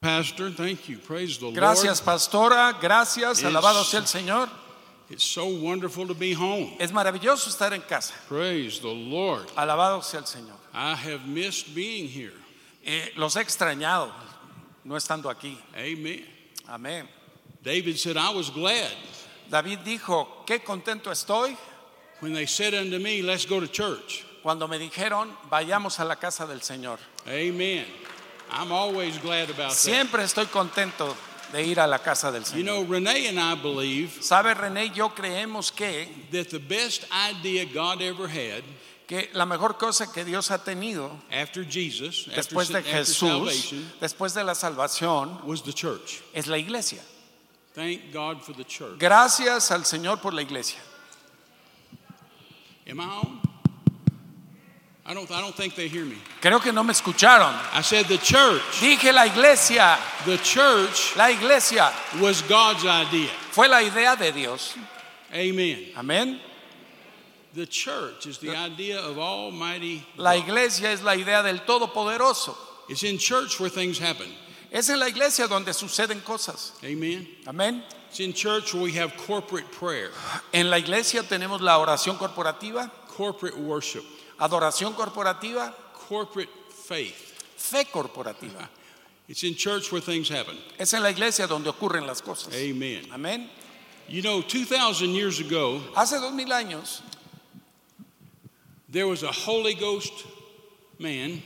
[0.00, 0.98] Pastor, thank you.
[0.98, 1.56] Praise the Lord.
[1.56, 2.76] Gracias, pastora.
[2.80, 3.40] Gracias.
[3.40, 3.44] Yes.
[3.44, 4.48] Alabado sea el Señor.
[5.08, 6.76] It's so wonderful to be home.
[6.80, 8.14] Es maravilloso estar en casa.
[8.28, 9.46] Praise the Lord.
[9.56, 10.56] Alabado sea el Señor.
[10.74, 12.32] I have missed being here.
[12.84, 14.10] Eh, los he extrañado
[14.84, 15.56] no estando aquí.
[15.76, 16.24] Amen.
[16.68, 17.06] Amén.
[17.62, 18.90] David said, I was glad
[19.52, 21.54] David dijo, qué contento estoy
[22.20, 24.24] when they said unto me, Let's go to church.
[24.42, 26.98] cuando me dijeron, vayamos a la casa del Señor.
[27.26, 27.84] Amen.
[28.52, 29.76] I'm always glad about that.
[29.76, 31.14] Siempre estoy contento
[31.52, 32.64] de ir a la casa del You Señor.
[32.64, 38.02] know, Renee and I believe Sabe, René, yo creemos que, that the best idea God
[38.02, 38.62] ever had
[39.06, 44.32] que la mejor cosa que Dios ha tenido after Jesus, después de after Jesús, después
[44.32, 46.22] de la salvación, was the church.
[46.32, 47.00] es la iglesia.
[47.74, 48.98] Thank God for the church.
[48.98, 50.78] Gracias al Señor por la iglesia.
[52.88, 53.51] Am I on?
[55.04, 56.16] I don't, I don't think they hear me.
[56.40, 57.52] Creo que no me escucharon.
[57.74, 63.28] I said the church, Dije la iglesia, the church la iglesia was God's idea.
[63.50, 64.76] fue la idea de Dios.
[65.34, 65.86] Amen.
[65.96, 66.38] Amén.
[67.54, 72.56] The church is the idea of Almighty La iglesia es la idea del Todopoderoso.
[72.88, 74.28] It's in church where things happen.
[74.70, 76.72] Es en la iglesia donde suceden cosas.
[76.84, 77.26] Amen.
[77.46, 77.82] Amén.
[78.08, 80.10] It's in church where we have corporate prayer,
[80.52, 84.04] En la iglesia tenemos la oración corporativa, corporate worship,
[84.42, 85.72] adoración corporativa,
[86.08, 87.14] corporate faith.
[87.56, 88.68] fe corporativa.
[89.28, 90.58] It's in church where things happen.
[90.78, 92.52] Es en la iglesia donde ocurren las cosas.
[92.54, 93.06] Amen.
[93.12, 93.48] Amén.
[94.08, 97.00] You know, 2,000 years ago, Hace dos mil años
[98.90, 100.12] there was a Holy Ghost
[100.98, 101.40] man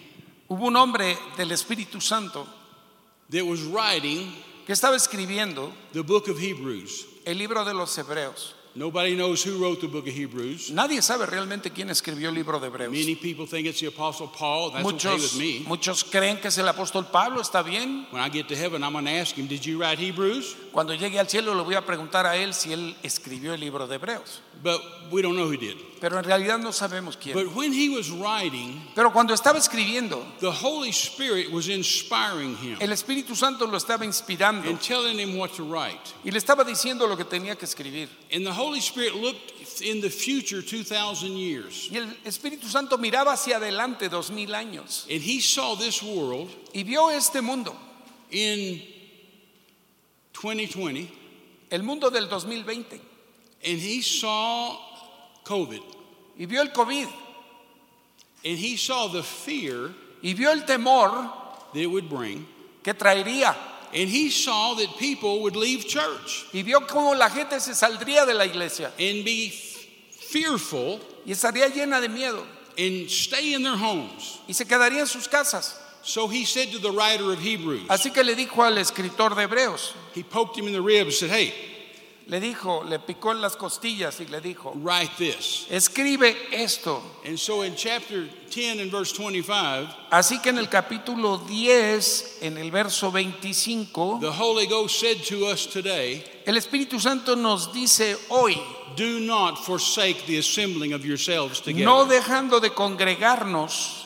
[0.48, 2.46] hubo un hombre del Espíritu Santo
[3.30, 4.32] that was writing
[4.66, 7.04] que estaba escribiendo the book of Hebrews.
[7.24, 8.54] el libro de los Hebreos.
[8.76, 10.70] Nobody knows who wrote the book of Hebrews.
[10.70, 12.92] Nadie sabe realmente quién escribió el libro de Hebreos.
[12.92, 14.70] Many people think it's the Apostle Paul.
[14.70, 15.64] That's okay Muchos, with me.
[15.66, 18.06] muchos creen que es el apóstol Pablo, está bien.
[18.10, 20.54] When I get to heaven, I'm going to ask him, Did you write Hebrews?
[20.76, 23.86] Cuando llegue al cielo le voy a preguntar a él si él escribió el libro
[23.86, 24.42] de Hebreos.
[24.62, 25.74] But we don't know who did.
[26.02, 27.32] Pero en realidad no sabemos quién.
[27.32, 32.76] But when he was writing, Pero cuando estaba escribiendo, the Holy Spirit was inspiring him
[32.78, 36.12] el Espíritu Santo lo estaba inspirando and telling him what to write.
[36.22, 38.10] y le estaba diciendo lo que tenía que escribir.
[38.30, 41.88] And the Holy Spirit looked in the future 2,000 years.
[41.90, 46.50] Y el Espíritu Santo miraba hacia adelante dos mil años And he saw this world
[46.74, 47.74] y vio este mundo,
[48.30, 48.95] in
[50.40, 51.08] 2020,
[51.70, 53.00] el mundo del 2020,
[53.64, 54.76] and he saw
[55.44, 55.80] COVID.
[56.38, 57.08] y vio el COVID,
[58.44, 59.90] And he saw the fear
[60.22, 61.10] y vio el temor
[61.72, 62.46] that it would bring.
[62.84, 63.54] que traería,
[63.94, 68.26] And he saw that people would leave church y vio cómo la gente se saldría
[68.26, 72.44] de la iglesia and be fearful y estaría llena de miedo
[72.78, 74.38] and stay in their homes.
[74.46, 75.76] y se quedaría en sus casas.
[76.06, 79.42] So he said to the writer of Hebrews, Así que le dijo al escritor de
[79.42, 81.52] Hebreos, he poked him in the ribs and said, Hey,
[82.28, 85.66] le dijo, le picó en las costillas y le dijo, write this.
[85.68, 87.02] escribe esto.
[87.24, 92.56] And so in chapter 10 and verse 25, Así que en el capítulo 10, en
[92.56, 98.16] el verso 25, the Holy Ghost said to us today, el Espíritu Santo nos dice
[98.30, 98.56] hoy,
[98.96, 104.05] Do not forsake the assembling of yourselves together, no dejando de congregarnos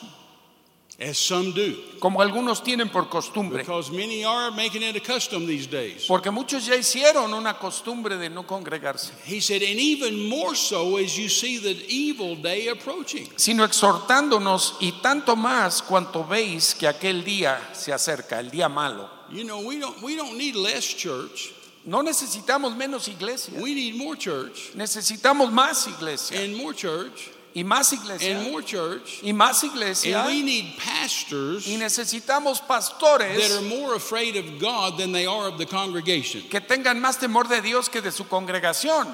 [1.01, 5.47] as some do, como algunos tienen por costumbre, because many are making it a custom
[5.47, 6.05] these days.
[6.07, 10.97] porque muchos ya hicieron una costumbre de no congregarse, He said, and even more so
[10.97, 13.27] as you see the evil day approaching.
[13.35, 19.09] sino exhortándonos y tanto más cuanto veis que aquel día se acerca, el día malo.
[19.31, 21.53] You know, we don't we don't need less church.
[21.83, 27.63] No necesitamos menos iglesia, We need more church necesitamos más iglesia and more church y
[27.63, 29.21] más iglesia and more church.
[29.23, 34.59] y más iglesia And we need pastors y necesitamos that pastores are more afraid of
[34.59, 36.41] God than they are of the congregation.
[36.49, 39.07] que tengan más temor de Dios que de su congregación.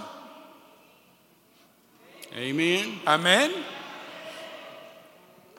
[2.35, 2.99] Amen.
[3.05, 3.51] Amén.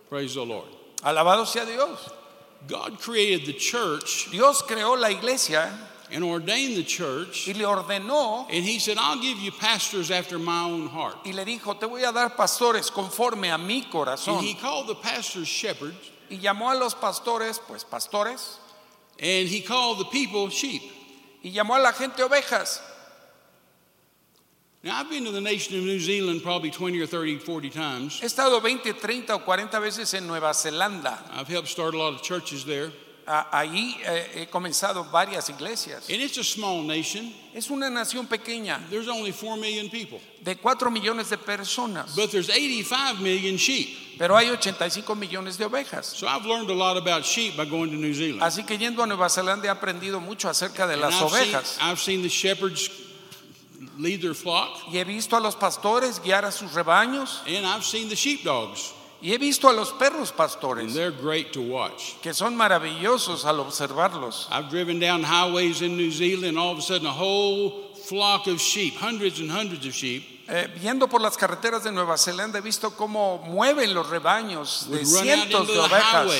[0.09, 0.69] Praise the Lord.
[1.03, 2.11] Alabado sea Dios.
[2.67, 5.71] God created the church Dios creó la iglesia
[6.11, 10.39] and ordained the church, y le ordenó and He said, I'll give you pastors after
[10.39, 11.17] my own heart.
[11.27, 14.41] y le dijo, te voy a dar pastores conforme a mi And.
[14.41, 15.97] He called the pastors shepherds,
[16.31, 18.57] Y llamó a los pastores, pues pastores,
[19.21, 20.83] and He called the people sheep.
[21.45, 22.81] y llamó a la gente ovejas.
[24.85, 28.21] Now, I've been to the nation of New Zealand probably 20 or 30, 40 times.
[28.21, 31.19] He estado 20, 30 o 40 veces en Nueva Zelanda.
[31.33, 32.93] I've helped start a lot of churches there.
[33.53, 36.09] Ahí eh, he comenzado varias iglesias.
[36.09, 37.31] And it's a small nation.
[37.55, 40.19] Es una nación pequeña There's only 4 million people.
[40.43, 44.17] de 4 millones de personas, But there's 85 million sheep.
[44.19, 46.07] pero hay 85 millones de ovejas.
[46.07, 48.43] So I've learned a lot about sheep by going to New Zealand.
[48.43, 51.55] Así que yendo a Nueva Zelanda he aprendido mucho acerca de And las I've, seen,
[51.55, 51.79] ovejas.
[51.83, 52.89] I've seen the shepherds
[53.99, 57.43] lead their flock, Y he visto a los pastores guiar a sus rebaños.
[57.47, 61.53] and I've seen the sheepdogs, Y he visto a los perros and pastores, they're great
[61.53, 62.15] to watch.
[62.23, 64.47] que son maravillosos al observarlos.
[64.51, 68.47] I've driven down highways in New Zealand, and all of a sudden, a whole flock
[68.47, 72.59] of sheep, hundreds and hundreds of sheep, Eh, viendo por las carreteras de Nueva Zelanda
[72.59, 76.33] he visto cómo mueven los rebaños de cientos de ovejas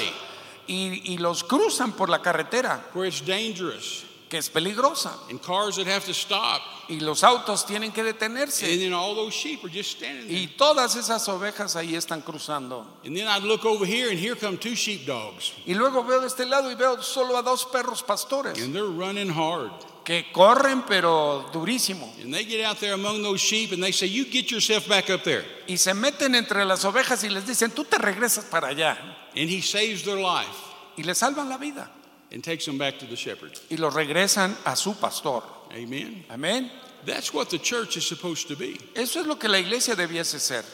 [0.67, 5.13] y, y los cruzan por la carretera, where it's dangerous, que es peligrosa.
[5.31, 8.61] and cars that have to stop, Y los autos tienen que and detenerse.
[8.79, 10.39] then all those sheep are just standing there.
[10.43, 12.87] Y todas esas ovejas ahí están cruzando.
[13.05, 16.27] And then I'd look over here, and here come two sheepdogs, Y luego veo de
[16.29, 19.71] este lado y veo solo a dos perros pastores and they're running hard.
[20.05, 22.11] que corren pero durísimo.
[22.23, 25.11] And they get out there among those sheep, and they say, "You get yourself back
[25.11, 28.69] up there." Y se meten entre las ovejas y les dicen, tú te regresas para
[28.69, 28.97] allá.
[29.37, 30.49] And he saves their life
[30.97, 31.91] Y les salvan la vida.
[32.33, 33.59] And takes them back to the shepherd.
[33.71, 35.43] Y los regresan a su pastor.
[35.73, 36.25] Amen.
[36.31, 36.71] Amén.
[37.07, 38.79] That's what the church is supposed to be.
[38.95, 40.65] Eso es lo que la iglesia debiese ser.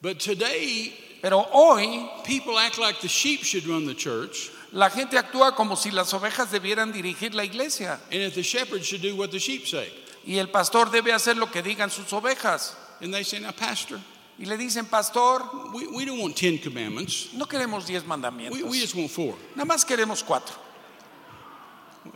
[0.00, 0.92] But today,
[1.22, 5.74] Pero hoy people act like the sheep should run the church, la gente actúa como
[5.76, 7.98] si las ovejas debieran dirigir la iglesia.
[8.10, 9.88] and if the shepherd should do what the sheep say.
[10.26, 12.74] Y el pastor debe hacer lo que digan sus ovejas.
[13.02, 13.98] And they say, "Now, pastor,
[14.38, 15.42] Y le dicen, pastor,
[15.74, 17.28] we, we don't want ten commandments.
[17.34, 18.62] no queremos diez We, mandamientos.
[18.62, 19.34] we just want four.
[19.54, 20.54] Nada más queremos cuatro.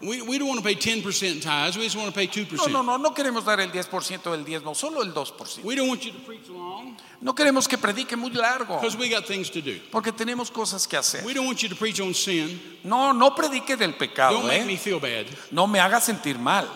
[0.01, 1.77] We, we don't want to pay ten percent tithes.
[1.77, 2.57] We just want to pay 2%.
[2.57, 5.63] no, no, no no queremos dar el 10% del diezmo, solo el 2%.
[5.63, 9.11] We don't want you to preach long No queremos que predique muy largo, because we
[9.11, 9.79] got things to do.
[9.93, 11.23] porque tenemos cosas que hacer.
[11.23, 12.59] We don't want you to preach on sin.
[12.83, 14.79] No, no predique del pecado, Don't make me ¿eh?
[14.79, 15.27] feel bad.
[15.51, 16.67] No me haga sentir mal.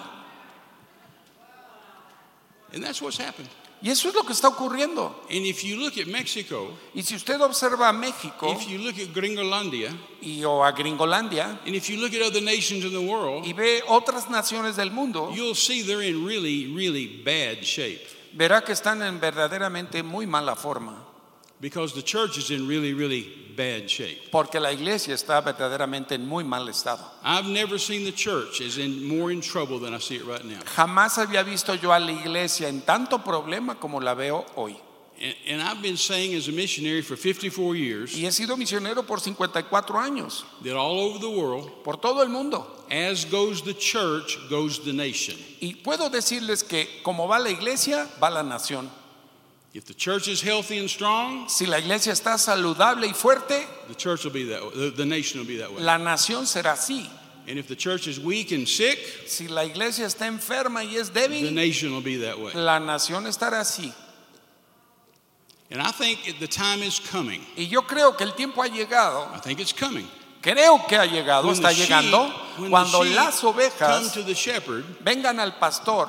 [2.75, 3.49] And that's what's happened.
[3.81, 5.23] Y eso es lo que está ocurriendo.
[5.31, 8.99] And if you look at Mexico, Y si usted observa a México if you look
[8.99, 13.01] at Gringolandia, y o a Gringolandia and if you look at other nations in the
[13.01, 18.19] world, y ve otras naciones del mundo, you'll see they're in really, really bad shape
[18.33, 21.08] verá que están en verdaderamente muy mala forma,
[21.61, 23.27] because the church is in really, really
[23.57, 24.31] bad shape.
[24.31, 27.01] porque la iglesia está verdaderamente en muy mal estado.
[27.25, 30.45] I've never seen the church as in more in trouble than I see it right
[30.45, 30.61] now.
[30.77, 34.77] Jamás había visto yo a la iglesia en tanto problema como la veo hoy.
[35.21, 39.05] And, and I've been saying as a missionary for 54 years Y he sido misionero
[39.05, 42.65] por 54 años, that all over the world, por todo el mundo.
[42.89, 45.37] as goes the church, goes the nation.
[45.61, 48.89] Y puedo decirles que como va la iglesia, va la nación.
[49.75, 53.95] If the church is healthy and strong, Si la iglesia está saludable y fuerte, the
[53.95, 54.71] church will be that way.
[54.75, 55.83] The, the nation will be that way.
[55.83, 57.07] la nación será así.
[57.47, 61.11] And if the church is weak and sick, Si la iglesia está enferma y es
[61.11, 62.53] débil, the nation will be that way.
[62.55, 63.93] la nación estará así.
[65.71, 67.43] And I think the time is coming.
[67.57, 70.07] Y yo creo que el tiempo ha llegado, I think it's coming.
[70.41, 74.35] creo que ha llegado, When está the sheep- llegando, cuando las come ovejas to the
[74.35, 76.09] shepherd vengan al pastor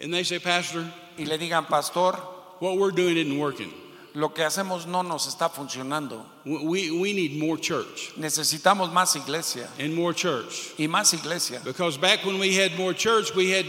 [0.00, 0.84] and they say, Pastor,
[1.16, 2.14] y le digan, pastor,
[2.60, 3.72] what we're doing isn't working.
[4.14, 6.24] lo que hacemos no nos está funcionando.
[6.44, 10.74] We, we, need more church Necesitamos más iglesia and more church.
[10.78, 11.60] y más iglesia.
[11.64, 13.64] Because back when we had more church, we had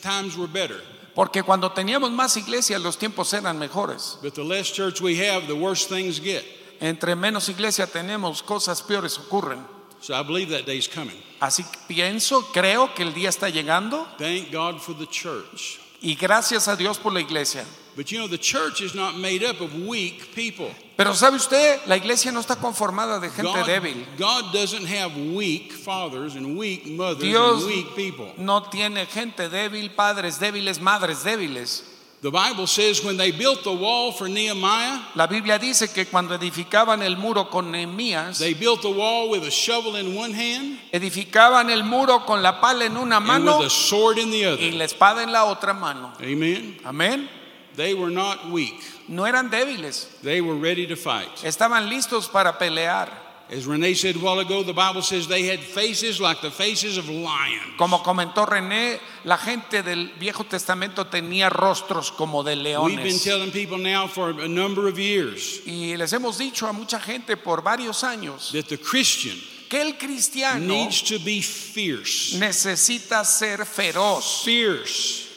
[0.00, 0.80] times were better.
[1.14, 4.18] Porque cuando teníamos más iglesia los tiempos eran mejores.
[4.22, 6.44] But the less church we have, the worse things get.
[6.80, 9.62] Entre menos iglesia tenemos, cosas peores ocurren.
[10.00, 11.16] So I believe that day's coming.
[11.40, 15.83] Así pienso, creo que el día está llegando Thank God for the church.
[16.04, 17.64] Y gracias a Dios por la iglesia.
[17.96, 20.70] But you know, the church is not made up of weak people.
[20.96, 24.04] Pero sabe usted, la iglesia no está conformada de gente God, débil.
[24.18, 28.32] God doesn't have weak fathers and weak mothers Dios and weak people.
[28.36, 31.84] no tiene gente débil, padres débiles, madres débiles.
[32.24, 36.34] The Bible says when they built the wall for Nehemiah, La Biblia dice que cuando
[36.38, 40.78] edificaban el muro con Nehemías, they built the wall with a shovel in one hand
[40.90, 44.46] edificaban el muro con la pala en una mano and with a sword in the
[44.46, 44.62] other.
[44.62, 46.14] y la espada en la otra mano.
[46.18, 46.78] Amen.
[46.86, 47.28] Amén.
[47.76, 48.82] They were not weak.
[49.06, 51.28] No eran débiles, They were ready to fight.
[51.44, 53.23] estaban listos para pelear.
[53.50, 56.96] As Renee said a while ago, the Bible says they had faces like the faces
[56.96, 57.76] of lions.
[57.76, 63.22] Como comentó René, la gente del Viejo Testamento tenía rostros como de We've been leones.
[63.22, 67.36] telling people now for a number of years Y les hemos dicho a mucha gente
[67.36, 69.36] por varios años that the Christian
[69.68, 72.38] que el cristiano needs to be fierce.
[72.38, 75.28] necesita ser feroz, Fierce.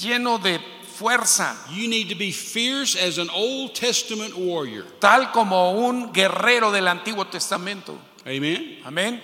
[0.00, 0.60] lleno de
[0.96, 4.84] fuerza, You need to be fierce as an Old Testament warrior.
[5.00, 7.98] tal como un guerrero del Antiguo Testamento.
[8.26, 8.78] Amen.
[8.84, 9.20] Amén.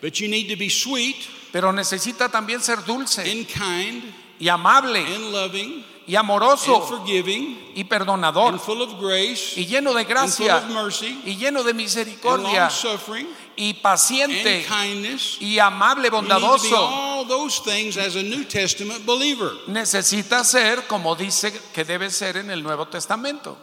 [0.00, 1.16] But you need to be sweet
[1.52, 4.02] Pero necesita también ser dulce and kind,
[4.40, 9.66] y amable and loving y and amoroso forgiving y perdonador and full of grace y
[9.66, 13.26] lleno de and full gracia of mercy y lleno de and misericordia long suffering
[13.62, 14.66] y and paciente
[15.40, 17.24] y amable bondadoso.
[19.68, 23.56] Necesita ser como dice que debe ser en el Nuevo Testamento.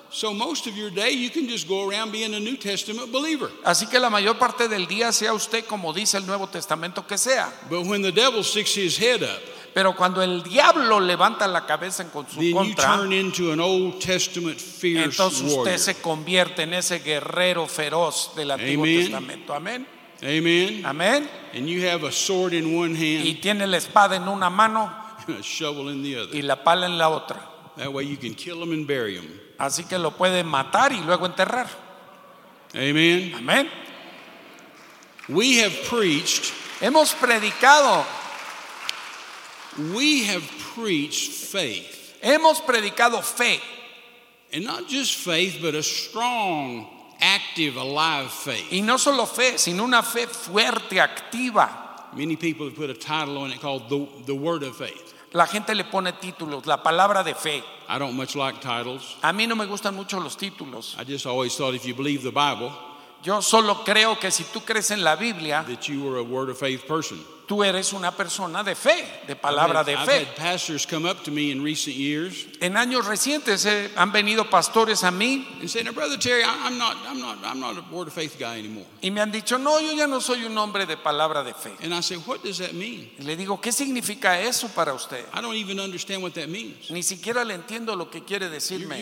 [3.63, 7.17] Así que la mayor parte del día sea usted como dice el Nuevo Testamento que
[7.17, 7.51] sea.
[7.69, 12.03] But when the devil sticks his head up, Pero cuando el diablo levanta la cabeza
[12.03, 16.99] en su contra, turn into an Old Testament fierce entonces usted se convierte en ese
[16.99, 18.99] guerrero feroz del Antiguo Amen.
[18.99, 19.53] Testamento.
[19.53, 19.87] Amén.
[20.21, 20.85] Amen.
[20.85, 21.29] Amén.
[21.53, 24.93] And you have a sword in one Y hand tiene la espada en una mano
[25.29, 26.35] and a shovel in the other.
[26.35, 27.39] y la pala en la otra.
[27.77, 29.29] That way you can kill them and bury them.
[29.57, 31.69] Así que lo puede matar y luego enterrar.
[32.75, 33.33] Amen.
[33.33, 33.69] Amén.
[35.29, 38.05] We have preached, Hemos predicado,
[39.77, 42.17] we have preached faith.
[42.21, 43.59] hemos predicado fe.
[44.51, 46.87] And not just faith, but a strong,
[47.19, 48.71] active, alive faith.
[48.71, 51.69] Y no solo fe, sino una fe fuerte, activa.
[52.15, 55.13] Many people have put a title on it called the, the Word of Faith.
[55.33, 57.61] La gente le pone títulos, la palabra de fe.
[57.87, 59.17] I don't much like titles.
[59.21, 60.97] A mí no me gustan mucho los títulos.
[60.97, 62.71] I just always thought if you believe the Bible,
[63.21, 66.49] Yo solo creo que si tú crees en la Biblia, that you were a Word
[66.49, 67.19] of Faith person.
[67.49, 70.19] Tú eres una persona de fe, de palabra de fe.
[70.19, 74.47] had pastors come up to me in recent years En años recientes eh, han venido
[74.51, 75.47] pastores a mí
[79.01, 81.71] y me han dicho, no, yo ya no soy un hombre de palabra de fe.
[81.81, 85.25] And I say, "What does that mean?" Y le digo, ¿qué significa eso para usted?
[85.33, 86.91] I don't even understand what that means.
[86.91, 88.99] Ni siquiera le entiendo lo que quiere You're, decirme.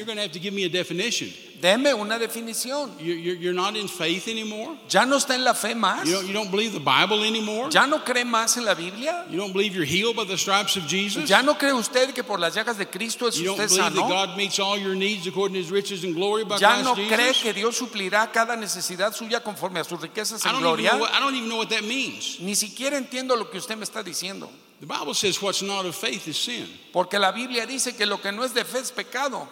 [1.62, 2.92] Deme una definición.
[3.00, 4.78] You're, not in faith anymore.
[4.90, 6.06] ¿Ya no está en la fe más?
[6.06, 7.70] You don't, you don't believe the Bible anymore.
[7.72, 9.26] ¿Ya no cree más en la Biblia?
[9.30, 11.28] You don't believe you're healed by the stripes of Jesus.
[11.28, 13.96] ¿Ya no cree usted que por las llagas de Cristo es You don't believe that?
[13.96, 16.94] God meets all your needs according to His riches and glory by ¿Ya Christ no
[16.94, 17.42] cree Jesus.
[17.42, 20.92] que Dios suplirá cada necesidad suya conforme a sus riquezas I en even gloria?
[20.92, 22.40] know I don't even know what that means.
[22.40, 24.48] Ni siquiera entiendo lo que usted me está diciendo.
[24.80, 26.68] The Bible says what's not of faith is sin.
[26.94, 29.48] Porque la Biblia dice que lo que no es de fe es pecado.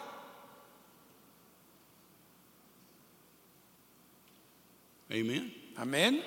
[5.11, 5.51] Amen.
[5.77, 6.21] Amén.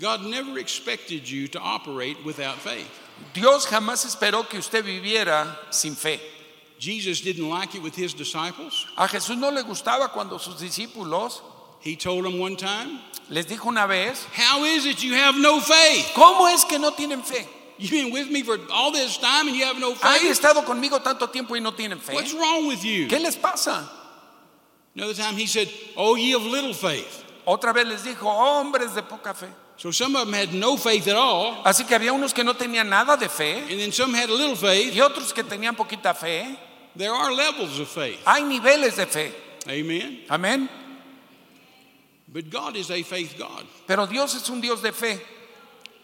[0.00, 2.88] God never expected you to operate without faith.
[3.32, 6.20] Dios jamás esperó que usted viviera sin fe.
[6.78, 8.86] Jesus didn't like it with His disciples.
[8.96, 11.40] A Jesús no le gustaba cuando sus discípulos
[11.80, 12.98] He told them one time,
[13.28, 16.06] les dijo una vez, How is it you have no faith?
[16.14, 17.46] ¿cómo es que no tienen fe?
[17.76, 20.40] You've been with me for all this time and you have no Han faith?
[20.40, 22.14] estado conmigo tanto tiempo y no tienen fe.
[22.14, 23.06] What's wrong with you?
[23.06, 23.88] ¿Qué les pasa?
[24.96, 27.23] Another time he said, Oh, ye of little faith.
[27.46, 29.48] Otra vez les dijo, hombres de poca fe.
[29.76, 32.54] So some of them had no faith at all, Así que había unos que no
[32.54, 34.94] tenían nada de fe and then some had a little faith.
[34.94, 36.56] y otros que tenían poquita fe.
[36.96, 38.20] There are levels of faith.
[38.24, 39.32] Hay niveles de fe.
[39.68, 40.20] Amen.
[40.28, 40.68] Amén.
[42.28, 43.66] But God is a faith God.
[43.86, 45.20] Pero Dios es un Dios de fe.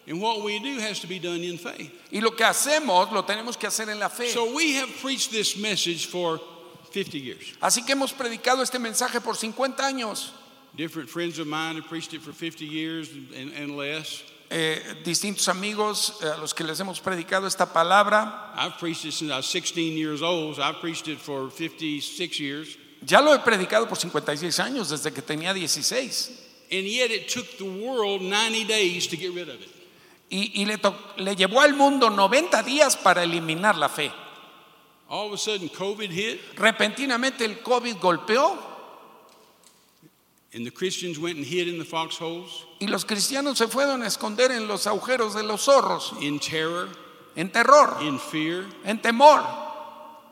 [0.08, 1.92] And what we do has to be done in faith.
[2.10, 4.30] Y lo que hacemos lo tenemos que hacer en la fe.
[4.30, 6.40] So we have preached this message for
[6.92, 7.54] 50 years.
[7.60, 10.32] Así que hemos predicado este mensaje por 50 años.
[10.76, 14.22] Different friends of mine have preached it for 50 years and, and less.
[14.50, 18.52] Eh, distintos amigos eh, a los que les hemos predicado esta palabra.
[18.56, 20.56] I've preached it since I was 16 years old.
[20.56, 22.76] So I've preached it for 56 years.
[23.04, 26.30] Ya lo he predicado por 56 años, desde que tenía 16.
[26.72, 29.68] And yet it took the world 90 days to get rid of it.
[30.30, 34.12] Y, y le, to- le llevó al mundo 90 días para eliminar la fe.
[35.08, 38.68] All of a sudden, COVID hit, Repentinamente el COVID golpeó and the Christians went and
[38.68, 38.68] hid in
[39.50, 40.58] the foxholes y
[42.86, 46.88] los cristianos se fueron a esconder en los agujeros de los zorros, in terror,
[47.36, 49.42] en terror, in fear, en temor.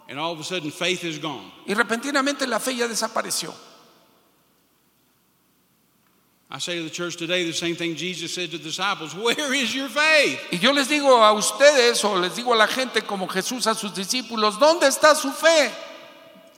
[0.08, 1.52] and all of a sudden, faith is gone.
[1.66, 3.54] Y repentinamente la fe ya desapareció.
[6.50, 9.52] I say to the church today the same thing Jesus said to the disciples Where
[9.52, 10.40] is your faith?
[10.50, 13.74] Y yo les digo a ustedes o les digo a la gente como Jesús a
[13.74, 15.70] sus discípulos, ¿dónde está su fe?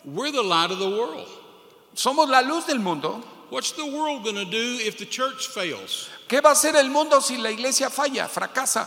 [0.04, 1.26] We're the light of the world.
[1.94, 3.20] Somos la luz del mundo.
[3.50, 6.08] What's the world going to do if the church fails?
[6.28, 8.86] ¿Qué va a hacer el mundo si la iglesia falla, fracasa?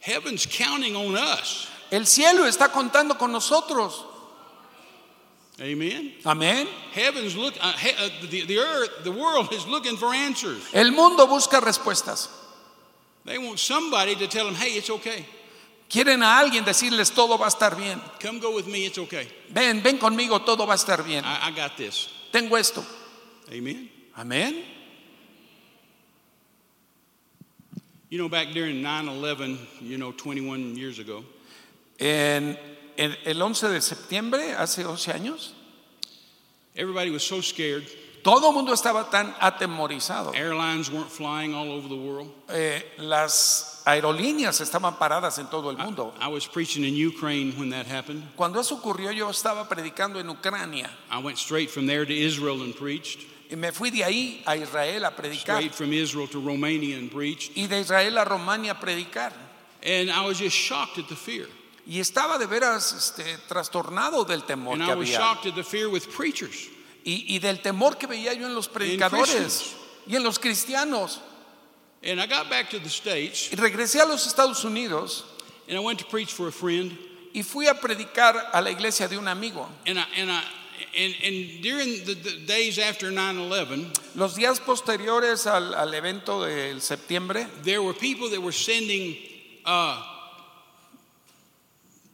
[0.00, 1.68] Heaven's counting on us.
[1.90, 4.04] El cielo está contando con nosotros.
[5.60, 6.12] Amen.
[6.24, 6.66] Amén.
[6.92, 7.54] Heaven's look.
[7.60, 10.62] Uh, he, uh, the, the earth, the world is looking for answers.
[10.74, 12.28] El mundo busca respuestas.
[13.24, 15.24] They want somebody to tell them, "Hey, it's okay.
[15.88, 18.00] Quieren a alguien decirles todo va a estar bien.
[18.20, 18.86] Come go with me.
[18.86, 19.28] It's okay.
[19.50, 21.24] Ven, ven conmigo, todo va a estar bien.
[21.24, 22.84] I, I got this." Tengo esto.
[23.52, 23.88] Amen.
[24.16, 24.64] Amén.
[28.08, 31.24] You know, back during 9/11, you know, 21 years ago,
[31.98, 32.58] En,
[32.96, 35.52] en el 11 de septiembre, hace 11 años,
[36.74, 37.84] Everybody was so scared.
[38.22, 40.34] todo el mundo estaba tan atemorizado.
[40.34, 42.30] Airlines weren't flying all over the world.
[42.48, 46.14] Eh, las aerolíneas estaban paradas en todo el mundo.
[46.20, 48.22] I was preaching in Ukraine when that happened.
[48.36, 52.62] Cuando eso ocurrió, yo estaba predicando en Ucrania I went straight from there to Israel
[52.62, 53.26] and preached.
[53.52, 57.10] Y me fui de ahí a Israel a predicar Straight from Israel to Romania and
[57.12, 57.52] preached.
[57.54, 59.32] y de Israel a Romania a predicar.
[59.84, 61.46] And I was just shocked at the fear.
[61.86, 65.54] Y estaba de veras este, trastornado del temor And que I was había shocked at
[65.54, 66.68] the fear with preachers.
[67.04, 69.74] y, y del temor que veía yo en los predicadores
[70.06, 71.20] y en los cristianos.
[72.02, 75.24] And I got back to the States Y regresé a los Estados Unidos
[75.68, 76.96] and I went to preach for a friend.
[77.34, 79.68] y fui a predicar a la iglesia de un amigo.
[79.86, 80.42] And I, and I,
[80.96, 86.44] and, and during the, the days after 9 11, Los días posteriores al, al evento
[86.44, 89.16] del septiembre, there were people that were sending
[89.64, 90.02] uh,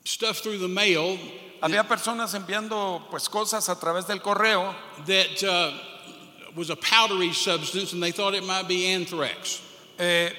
[0.04, 1.18] stuff through the mail
[1.60, 4.74] había personas enviando pues cosas a través del correo
[5.06, 5.72] that uh,
[6.54, 9.60] was a powdery substance and they thought it might be anthrax.
[9.98, 10.32] eh,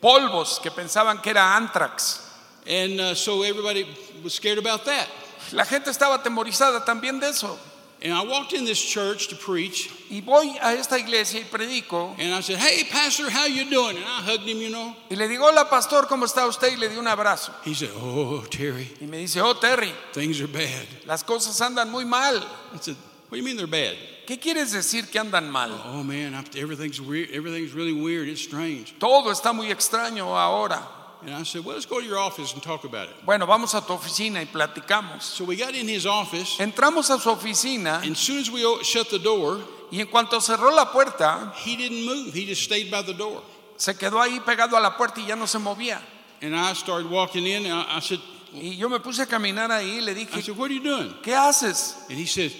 [0.00, 2.22] polvos que pensaban que era antrax.
[2.66, 3.86] And uh, so everybody
[4.24, 5.08] was scared about that.
[5.52, 7.58] La gente estaba atemorizada también de eso.
[8.02, 12.14] And I walked in this church to preach Y voy a esta iglesia y predico
[12.18, 13.96] and I said, Hey, Pastor, how you doing?
[13.96, 14.94] And I hugged him, you know.
[15.10, 16.72] y le digo, hola pastor, ¿cómo está usted?
[16.72, 17.52] Y le di un abrazo.
[17.64, 20.86] He said, Oh, Terry, Y me dice, oh Terry, things are bad.
[21.06, 22.36] las cosas andan muy mal.
[22.74, 22.96] I said,
[23.28, 23.96] What do you mean they're bad?
[24.26, 25.70] ¿Qué quieres decir que andan mal?
[25.86, 27.30] Oh man, everything's weird.
[27.30, 28.28] Everything's really weird.
[28.28, 28.94] It's strange.
[29.00, 30.86] Todo está muy extraño ahora.
[31.22, 33.14] And I said, Well, let's go to your office and talk about it.
[33.24, 35.22] Bueno, vamos a tu oficina y platicamos.
[35.22, 38.64] So we got in his office, Entramos a su oficina and as soon as we
[38.64, 39.58] o- shut the door,
[39.90, 42.34] y en cuanto cerró la puerta, he didn't move.
[42.34, 43.42] He just stayed by the door.
[43.76, 46.00] se quedó ahí pegado a la puerta y ya no se movía.
[46.42, 48.20] And I started walking in, and I, I said,
[48.52, 50.82] Y yo me puse a caminar ahí y le I dije, said, What are you
[50.82, 51.14] doing?
[51.22, 51.94] ¿qué haces?
[52.08, 52.52] And he said,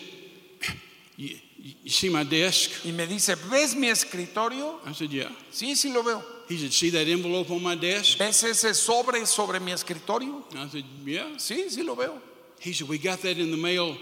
[1.16, 1.36] You,
[1.82, 2.84] you see my desk?
[2.84, 4.78] Y me dice, ¿ves mi escritorio?
[4.86, 5.28] I said, Yeah.
[5.50, 6.22] Sí, sí lo veo.
[6.48, 8.18] He said, See that envelope on my desk?
[8.18, 10.44] ¿Ves ese sobre sobre mi escritorio?
[10.54, 11.36] I said, Yeah.
[11.38, 12.20] Sí, sí lo veo.
[12.60, 13.96] He said, We got that in the mail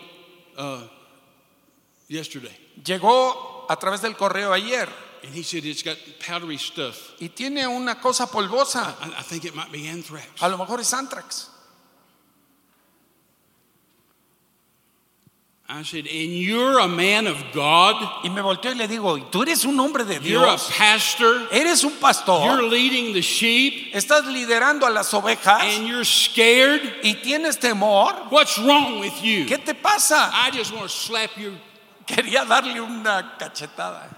[0.56, 0.82] uh,
[2.08, 2.54] yesterday.
[2.82, 4.88] Llegó a través del correo ayer
[5.24, 7.14] And he said, It's got powdery stuff.
[7.18, 8.94] y tiene una cosa polvosa.
[9.00, 10.42] I, I think it might be anthrax.
[10.42, 11.48] A lo mejor es antrax.
[15.66, 17.96] I said, And you're a man of God?
[18.22, 20.70] Y me volteo y le digo, tú eres un hombre de You're a Dios?
[20.70, 21.48] pastor?
[21.50, 22.44] ¿Eres un pastor?
[22.44, 23.94] You're leading the sheep?
[23.94, 25.62] ¿Estás liderando a las ovejas?
[25.62, 26.82] And you're scared?
[27.02, 28.12] ¿Y tienes temor?
[28.30, 29.46] What's wrong with you?
[29.46, 30.30] ¿Qué te pasa?
[30.34, 31.54] I just want to slap you.
[32.06, 34.08] Quería darle una cachetada.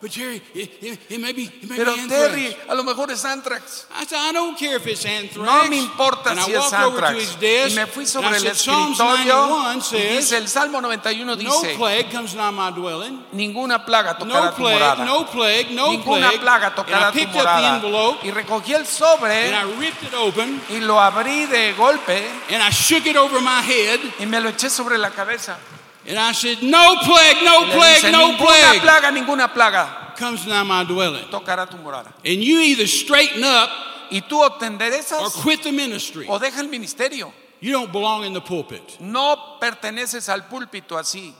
[0.00, 2.22] But Terry, it, it, it may be, may Pero be anthrax.
[2.28, 3.86] Terry, a lo mejor es antrax.
[3.94, 5.36] I said, I don't care if it's anthrax.
[5.46, 9.74] No me importa and I si es desk, Y me fui sobre el escritorio 91
[9.76, 13.24] y says, dice el Salmo 91 No dice, plague comes my dwelling.
[13.32, 15.04] ninguna plaga No tocará tu plague, morada.
[15.04, 16.38] no plague, no Ninguna plague.
[16.40, 17.76] plaga tocará tu morada.
[17.76, 22.26] envelope Y recogí el sobre and I ripped it open y lo abrí de golpe
[22.50, 25.56] and I shook it over my head y me lo eché sobre la cabeza.
[26.06, 30.84] And I said, No plague, no plague, no plague plaga, ninguna plaga comes nigh my
[30.84, 31.24] dwelling.
[31.30, 32.12] tocará tu morada.
[32.24, 33.70] And you either straighten up
[34.10, 34.66] Y tú o te
[35.14, 36.26] or quit the ministry.
[36.28, 37.32] o deja el ministerio.
[37.60, 39.00] You don't belong in the pulpit.
[39.00, 41.32] No perteneces al púlpito así.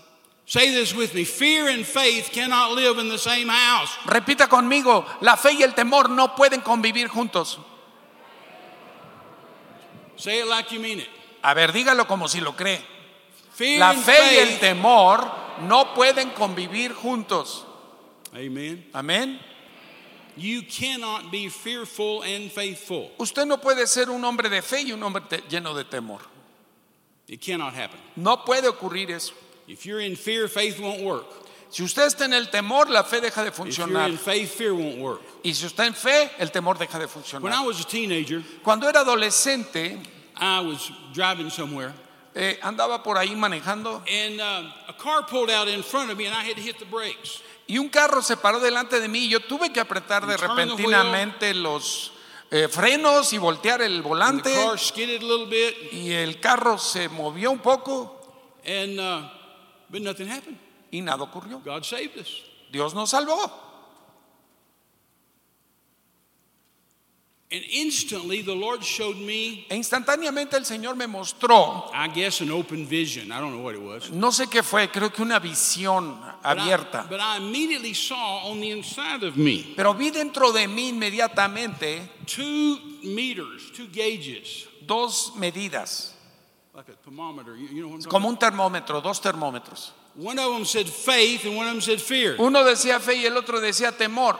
[0.46, 3.96] Say this with me fear and faith cannot live in the same house.
[4.06, 7.58] Repita conmigo, la fe y el temor no pueden convivir juntos.
[10.16, 11.08] Say it like you mean it.
[11.42, 12.93] A ver, dígalo como si lo cree.
[13.54, 15.30] Fear La and fe y el temor
[15.62, 17.64] no pueden convivir juntos.
[18.34, 18.84] Amen.
[18.92, 19.38] Amén.
[20.36, 23.12] You cannot be fearful and faithful.
[23.18, 26.18] Usted no puede ser un hombre de fe y un hombre lleno de temor.
[27.28, 28.00] It cannot happen.
[28.16, 29.32] No puede ocurrir eso.
[29.68, 31.24] If you're in fear, faith won't work.
[31.70, 34.10] Si usted está en el temor, la fe deja de If you're funcionar.
[34.10, 35.20] in faith, fear won't work.
[35.44, 37.64] Y si está en fe, el temor deja de When I funcionar.
[37.66, 39.98] was a teenager, Cuando era adolescente,
[40.36, 41.92] I was driving somewhere,
[42.34, 46.26] eh, andaba por ahí manejando and uh, a car pulled out in front of me,
[46.26, 47.40] and I had to hit the brakes.
[47.66, 51.54] y un carro se paró delante de mí y yo tuve que apretar de repentinamente
[51.54, 52.12] los
[52.50, 56.40] eh, frenos y voltear el And the volante car skidded a little bit, y el
[56.40, 58.20] carro se movió un poco
[58.66, 59.28] and uh,
[59.88, 60.58] but nothing happened.
[60.90, 61.60] y nada ocurrió.
[61.64, 62.42] God saved us.
[62.70, 63.63] Dios nos salvó.
[67.52, 72.50] And instantly, the Lord showed me, E instantáneamente el Señor me mostró, I guess, an
[72.50, 73.30] open vision.
[73.30, 74.10] I don't know what it was.
[74.10, 77.06] no sé qué fue, creo que una visión But I, abierta.
[77.08, 82.08] but I immediately saw on the inside of me Pero vi dentro de mí inmediatamente
[82.26, 86.12] two meters, two gauges dos medidas,
[86.74, 87.56] like a thermometer.
[87.56, 89.90] You, you know what I'm talking como un termómetro, dos termómetros.
[90.16, 92.36] One of them said faith and one of them said fear.
[92.38, 94.36] Uno decía fe y el otro decía temor.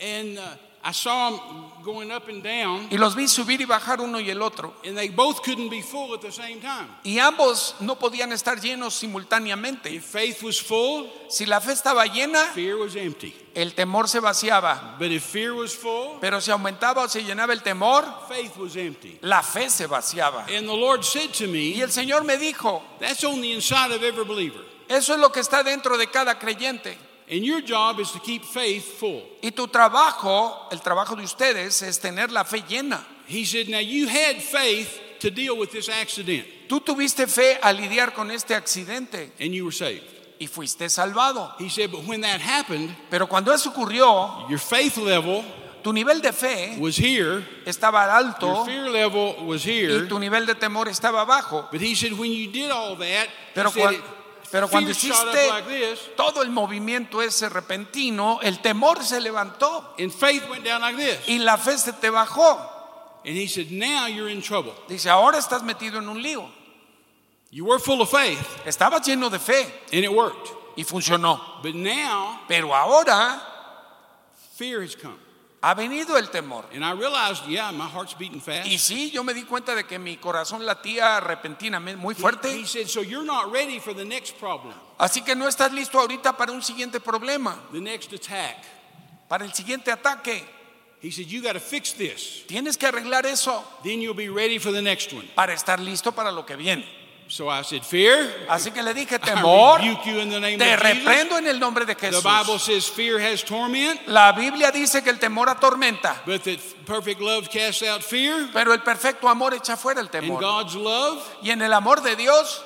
[0.00, 0.42] And uh,
[0.88, 1.40] I saw them
[1.84, 4.74] going up and down, Y los vi subir y bajar uno y el otro.
[4.86, 6.88] and they both couldn't be full at the same time.
[7.04, 9.90] Y ambos no podían estar llenos simultáneamente.
[9.90, 13.34] If faith was full, Si la fe estaba llena, fear was empty.
[13.54, 14.96] el temor se vaciaba.
[14.98, 18.74] But if fear was full, Pero si aumentaba o se llenaba el temor, faith was
[18.76, 19.18] empty.
[19.20, 20.46] la fe se vaciaba.
[20.48, 23.92] And the Lord said to Y me, el Señor me dijo, That's on the inside
[23.92, 24.62] of every believer.
[24.88, 26.96] eso es lo que está dentro de cada creyente.
[27.30, 29.22] And your job is to keep faith full.
[29.42, 33.04] Y tu trabajo, el trabajo de ustedes, es tener la fe llena.
[33.26, 37.72] He said, Now you had faith to deal with this accident, Tú tuviste fe a
[37.72, 40.04] lidiar con este accidente and you were saved.
[40.40, 41.52] y fuiste salvado.
[41.58, 45.44] He said, But when that happened, Pero cuando eso ocurrió, your faith level
[45.82, 50.18] tu nivel de fe was here, estaba alto your fear level was here, y tu
[50.18, 51.68] nivel de temor estaba bajo.
[51.70, 54.04] But he said, When you did all that, he Pero, said, cuan- it-
[54.50, 60.12] pero cuando hiciste like this, todo el movimiento ese repentino, el temor se levantó and
[60.12, 61.28] faith went down like this.
[61.28, 62.76] y la fe se te bajó.
[63.24, 64.72] And he said, Now you're in trouble.
[64.88, 66.48] Dice, ahora estás metido en un lío.
[67.50, 70.50] You were full of faith, Estabas lleno de fe and it worked.
[70.76, 71.62] y funcionó.
[71.62, 73.40] But now Pero ahora
[74.56, 75.18] fear has come.
[75.60, 76.64] Ha venido el temor.
[76.72, 78.66] And I realized, yeah, my heart's beating fast.
[78.68, 82.66] Y sí, yo me di cuenta de que mi corazón latía repentinamente muy He, fuerte.
[82.66, 86.36] said, So you're not ready for the next problem, Así que no estás listo ahorita
[86.36, 88.56] para un siguiente problema, the next attack.
[89.28, 90.44] para el siguiente ataque.
[91.00, 92.44] He said, You got to fix this.
[92.48, 95.28] Tienes que arreglar eso Then you'll be ready for the next one.
[95.36, 96.84] para estar listo para lo que viene.
[97.30, 100.58] So I said, Fear, Así que le dije, I temor, rebuke you in the name
[100.58, 101.04] te of Jesus.
[101.04, 102.22] reprendo en el nombre de The Jesús.
[102.24, 107.20] Bible says fear has torment, La Biblia dice que el temor atormenta, but that perfect
[107.20, 108.48] love casts out fear.
[108.54, 110.40] pero el perfecto amor echa fuera el temor.
[110.40, 112.64] God's love, Y en el amor de Dios,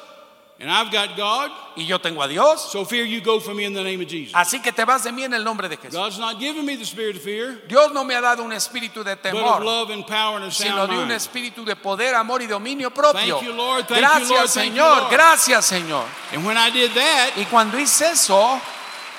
[0.62, 3.64] and I've got God, y yo tengo a Dios, so fear you go from me
[3.64, 4.32] in the name of Jesus.
[4.34, 5.92] así que te vas de mí en el nombre de Jesús.
[5.92, 9.02] God's not giving me the spirit of fear, Dios no me ha dado un espíritu
[9.02, 11.74] de but of temor, love and power and a sino sound de un espíritu de
[11.76, 13.36] poder, amor y dominio propio.
[13.38, 13.86] Thank you, Lord.
[13.88, 14.48] Thank you, Gracias, Lord.
[14.48, 14.96] Thank you, Señor.
[15.02, 15.10] Lord.
[15.12, 16.04] Gracias, Señor.
[16.32, 18.60] And when I did that, Y cuando hice eso,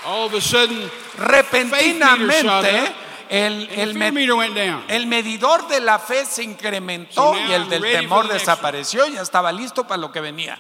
[0.06, 2.94] all of a sudden, repentinamente
[3.30, 4.84] el, el, fear me- meter went down.
[4.88, 9.08] el medidor de la fe se incrementó So y el del temor desapareció.
[9.08, 10.60] Ya estaba listo para lo que venía.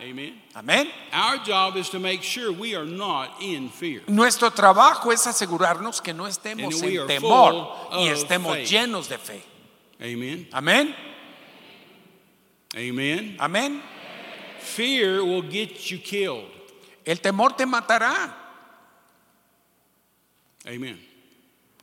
[0.00, 0.40] Amen.
[0.54, 0.88] Amén.
[1.12, 4.02] Our job is to make sure we are not in fear.
[4.08, 8.68] Nuestro trabajo es asegurarnos que no estemos And en temor y estemos faith.
[8.68, 9.42] llenos de fe.
[10.00, 10.48] Amen.
[10.52, 10.94] Amén.
[12.74, 13.36] Amen.
[13.38, 13.82] Amén.
[14.60, 16.48] Fear will get you killed.
[17.04, 18.34] El temor te matará.
[20.66, 20.98] Amen.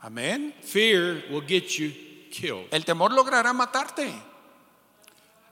[0.01, 0.53] Amén.
[0.61, 1.91] Fear will get you
[2.31, 2.67] killed.
[2.71, 4.11] El temor logrará matarte.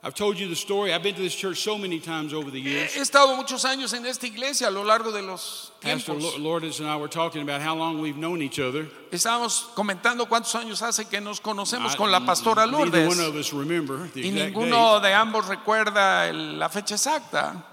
[0.06, 0.94] I've told you the story.
[0.94, 2.94] I've been to this church so many times over the years.
[2.94, 6.38] He estado muchos años en esta iglesia a lo largo de los Pastor tiempos.
[6.38, 8.86] Lo- Lourdes and I were talking about how long we've known each other.
[9.12, 13.20] Estábamos comentando cuántos años hace que nos conocemos I- con la pastora Neither one Lourdes
[13.20, 15.08] of us remember the y exact ninguno date.
[15.08, 17.64] de ambos recuerda el- la fecha exacta.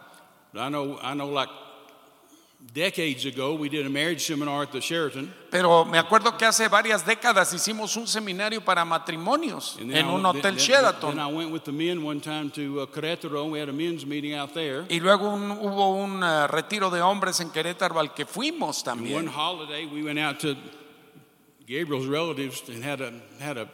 [0.55, 1.51] But I know, I know, like
[2.73, 5.33] decades ago, we did a marriage seminar at the Sheraton.
[5.51, 10.07] Pero me acuerdo que hace varias décadas hicimos un seminario para matrimonios And then en
[10.07, 11.11] I un went- hotel then- then- Sheraton.
[11.17, 13.51] Then I went with the men one time to uh, Querétaro.
[13.51, 14.87] We had a men's meeting out there.
[14.89, 19.01] Y luego un- hubo un eh, retiro de hombres en Querétaro al que fuimos And
[19.03, 19.29] one también.
[19.29, 20.57] holiday, we went out to
[21.67, 23.69] Gabriel's relatives and had a had a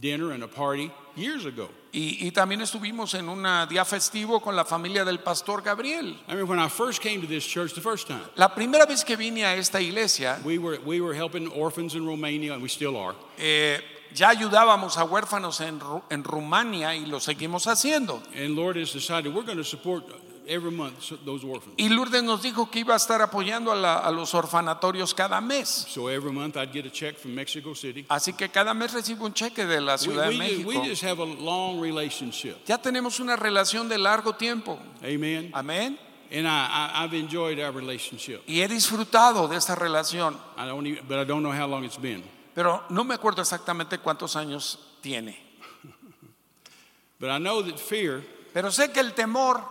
[0.00, 1.68] dinner and a party years ago.
[1.92, 6.18] Y, y también estuvimos en un día festivo con la familia del pastor Gabriel.
[6.28, 8.22] I remember when I first came to this church the first time.
[8.34, 12.06] La primera vez que vine a esta iglesia, We were we were helping orphans in
[12.06, 13.14] Romania, and we still are.
[13.38, 13.80] eh,
[14.14, 18.22] ya ayudábamos a huérfanos en, en Rumania y lo seguimos haciendo.
[18.34, 20.04] And Lord has decided we're going to support
[20.46, 21.74] every month those orphans.
[21.76, 25.40] Y Lourdes nos dijo que iba a estar apoyando a, la- a los orfanatorios cada
[25.40, 25.68] mes.
[25.68, 28.06] So every month I'd get a check from Mexico City.
[28.08, 30.68] Así que cada mes recibo un cheque de la We, Ciudad de we, just, México.
[30.68, 32.56] we just have a long relationship.
[32.66, 34.78] Ya tenemos una relación de largo tiempo.
[35.02, 35.50] Amen.
[35.52, 35.98] Amén.
[36.30, 38.42] And I, enjoyed our relationship.
[38.46, 40.36] Y he disfrutado de esta relación.
[40.56, 42.24] I don't even, but I don't know how long it's been.
[42.54, 45.38] Pero no me acuerdo exactamente cuántos años tiene.
[47.20, 49.62] But I know that fear Pero sé que el temor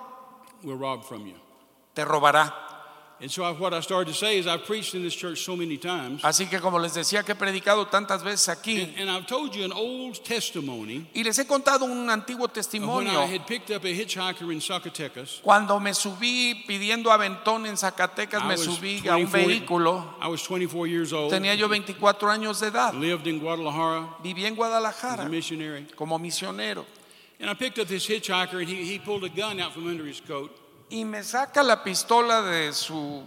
[0.66, 1.36] will rob from you.
[1.94, 2.52] te robará.
[3.22, 5.56] And so I, what I started to say is I've preached in this church so
[5.56, 9.10] many times, Así que como les decía que he predicado tantas veces aquí and, and
[9.10, 13.18] I've told you an old testimony y les he contado un antiguo of when testimonio.
[13.24, 15.40] I had picked up a hitchhiker in Zacatecas.
[15.42, 20.04] Cuando me subí pidiendo aventón en Zacatecas, I me subí a un 24 vehículo.
[20.22, 22.94] I was 24 years old, Tenía yo 24 años de edad.
[22.96, 25.88] lived in Guadalajara Viví en as a Guadalajara missionary.
[25.96, 26.86] como misionero.
[27.46, 30.04] And I picked up this hitchhiker, and he, he pulled a gun out from under
[30.04, 30.50] his coat.
[30.90, 33.22] y me saca la pistola de su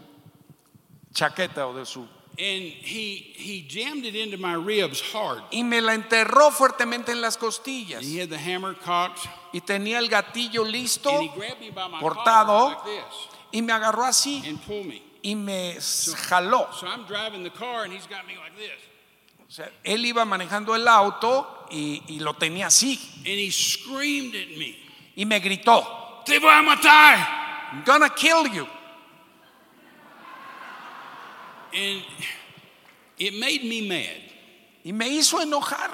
[1.14, 2.00] chaqueta o de su
[2.36, 5.42] And he, he jammed it into my ribs hard.
[5.52, 9.24] y me la enterró fuertemente en las costillas And he had the hammer cocked.
[9.52, 12.74] y tenía el gatillo listo And he grabbed me by my cortado.
[12.74, 15.00] collar like this y me agarró así and pulled me.
[15.22, 15.76] y me
[16.28, 16.72] jaló.
[16.74, 18.82] So I'm driving the car, and he's got me like this.
[19.48, 24.34] O sea, él iba manejando el auto y, y lo tenía así And he screamed
[24.34, 24.76] at me,
[25.16, 27.16] y me gritó, Te voy a matar.
[27.72, 28.66] I'm gonna kill you.
[31.72, 32.02] And
[33.18, 34.32] it made me mad.
[34.84, 35.90] Y me hizo enojar.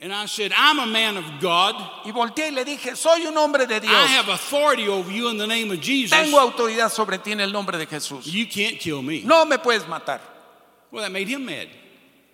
[0.00, 1.76] And I said, I'm a man of God.
[2.04, 4.10] Y volteé y le dije, soy un hombre de I Dios.
[4.10, 6.10] have authority over you in the name of Jesus.
[6.10, 8.26] Tengo autoridad sobre ti en el nombre de Jesús.
[8.26, 9.22] You can't kill me.
[9.22, 10.20] No me puedes matar.
[10.90, 11.68] Well, that made him mad.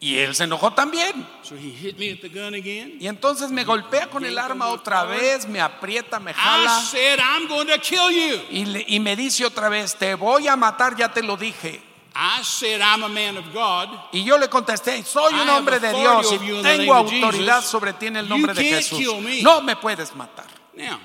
[0.03, 1.27] Y él se enojó también.
[1.43, 2.97] So he hit me at the gun again.
[2.99, 6.81] Y entonces me golpea con el arma otra vez, me aprieta, me I jala.
[6.81, 8.41] said, I'm going to kill you.
[8.51, 11.83] Y, le- y me dice otra vez, te voy a matar, ya te lo dije.
[12.15, 13.89] I said, I'm a man of God.
[14.13, 17.93] Y yo le contesté, soy un I hombre de Dios you y tengo autoridad sobre
[17.93, 19.43] ti en el You nombre de can't Jesús.
[19.43, 20.47] No me puedes matar.
[20.75, 20.99] Now,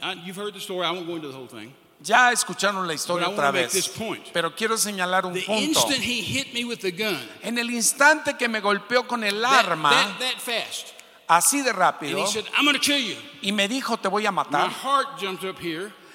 [0.00, 0.86] I, you've heard the story.
[0.86, 1.74] I won't go into the whole thing.
[2.02, 3.92] Ya escucharon la historia otra vez.
[4.32, 5.86] Pero quiero señalar un punto.
[7.42, 10.16] En el instante que me golpeó con el arma,
[11.26, 12.24] así de rápido,
[13.42, 14.70] y me dijo, te voy a matar,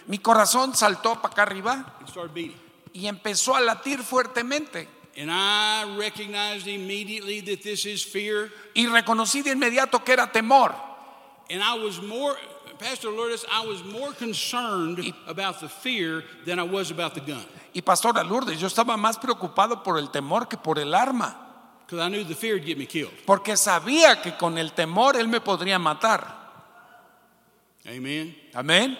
[0.08, 1.98] mi corazón saltó para acá arriba
[2.94, 4.88] y empezó a latir fuertemente.
[5.18, 8.52] And I recognized immediately that this is fear.
[8.74, 10.76] Y reconocí de inmediato que era temor.
[11.50, 12.36] And I was more,
[12.78, 17.46] Pastor Lourdes, I was more concerned about the fear than I was about the gun.
[17.74, 21.36] Y Pastora Lourdes, yo estaba más preocupado por el temor que por el arma.
[21.86, 23.12] Because I knew the fear would get me killed.
[23.26, 26.46] Porque sabía que con el temor él me podría matar.
[27.86, 28.36] Amen.
[28.54, 28.98] Amén.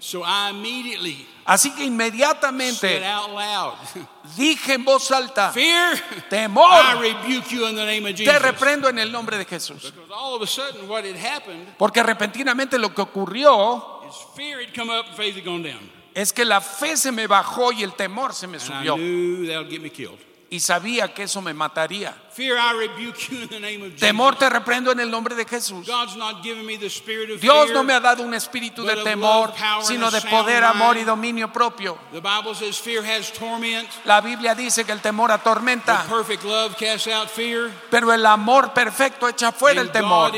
[0.00, 3.74] So I immediately Así que said inmediatamente out loud,
[4.36, 8.42] dije en voz alta, Fear, temor, I rebuke you in the name of te Jesus.
[8.42, 9.82] reprendo en el nombre de Jesús.
[9.82, 14.60] Because all of a sudden, what had happened Porque repentinamente lo que ocurrió is fear
[14.60, 15.80] had come up and faith had gone down.
[16.14, 18.96] es que la fe se me bajó y el temor se me And I subió.
[18.96, 20.18] knew that would get me killed.
[20.50, 22.16] Y sabía que eso me mataría.
[23.98, 25.86] Temor te reprendo en el nombre de Jesús.
[27.40, 31.52] Dios no me ha dado un espíritu de temor, sino de poder, amor y dominio
[31.52, 31.98] propio.
[34.04, 36.06] La Biblia dice que el temor atormenta,
[37.90, 40.32] pero el amor perfecto echa fuera el temor.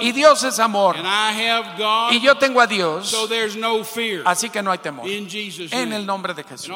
[0.00, 0.96] Y Dios es amor.
[2.10, 3.14] Y yo tengo a Dios,
[4.24, 5.06] así que no hay temor.
[5.06, 6.72] En el nombre de Jesús.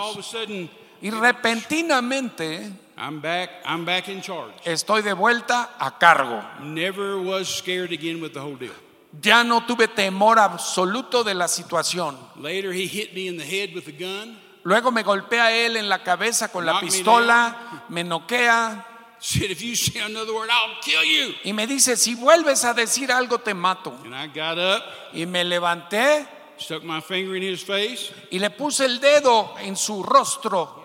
[1.03, 3.51] Y repentinamente I'm back.
[3.65, 4.53] I'm back in charge.
[4.65, 6.43] estoy de vuelta a cargo.
[6.63, 8.73] Never was scared again with the whole deal.
[9.21, 12.17] Ya no tuve temor absoluto de la situación.
[12.37, 14.39] Later, he hit me in the head with the gun.
[14.65, 18.87] Luego me golpea él en la cabeza con la me pistola, me noquea
[19.19, 21.33] Said, if you say another word, I'll kill you.
[21.45, 23.93] y me dice, si vuelves a decir algo te mato.
[24.05, 26.27] And I got up, Y me levanté
[26.59, 28.13] stuck my finger in his face.
[28.31, 30.82] y le puse el dedo en su rostro.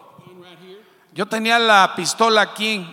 [1.18, 2.86] Yo tenía la pistola aquí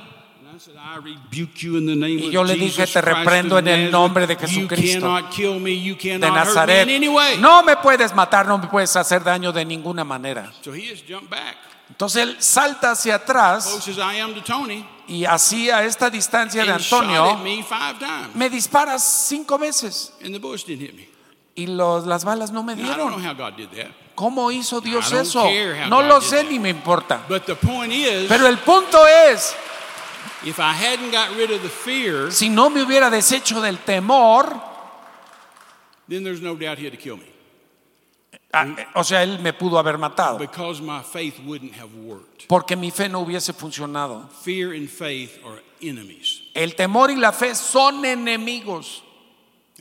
[2.07, 6.89] Y yo le dije, "Te reprendo en el nombre de Jesucristo de Nazaret.
[7.39, 10.51] No me puedes matar, no me puedes hacer daño de ninguna manera.
[10.63, 11.57] So he just jumped back.
[11.91, 13.87] Entonces él salta hacia atrás
[15.07, 18.35] y así a esta distancia de Antonio me five times.
[18.35, 20.15] me dispara cinco veces
[21.55, 23.13] y los, las balas no me dieron.
[24.15, 25.45] ¿Cómo hizo Dios eso?
[25.89, 27.25] No lo sé ni me importa.
[27.29, 29.55] But the point is, Pero el punto es,
[30.45, 34.61] if I hadn't got rid of the fear, si no me hubiera deshecho del temor,
[36.09, 37.25] then there's no doubt he had to kill me.
[38.95, 42.47] o sea, él me pudo haber matado Because my faith wouldn't have worked.
[42.47, 44.29] porque mi fe no hubiese funcionado.
[44.45, 46.43] Fear and faith are enemies.
[46.55, 49.03] El temor y la fe son enemigos.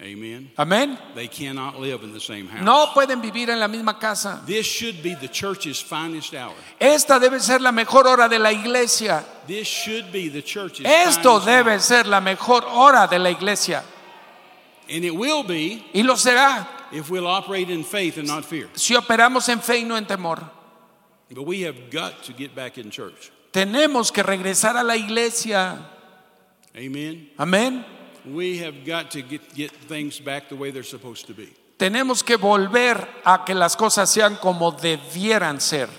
[0.02, 0.98] Amen.
[1.14, 2.64] They cannot live in the same house.
[2.66, 4.42] No pueden vivir en la misma casa.
[4.46, 6.56] This should be the church's finest hour.
[6.80, 9.24] Esta debe ser la mejor hora de la iglesia.
[9.46, 11.80] This should be the church's Esto finest debe hour.
[11.80, 13.84] ser la mejor hora de la iglesia.
[14.90, 18.70] And it will be Y lo será if we'll operate in faith and not fear.
[18.74, 20.40] si operamos en fe y no en temor.
[21.30, 23.32] But we have got to get back in church.
[23.52, 25.78] Tenemos que regresar a la iglesia.
[26.76, 27.30] Amen.
[27.38, 27.86] Amén.
[28.26, 31.50] We have got to get, get things back the way they're supposed to be.
[31.78, 35.90] Tenemos que volver a que las cosas sean como debieran ser.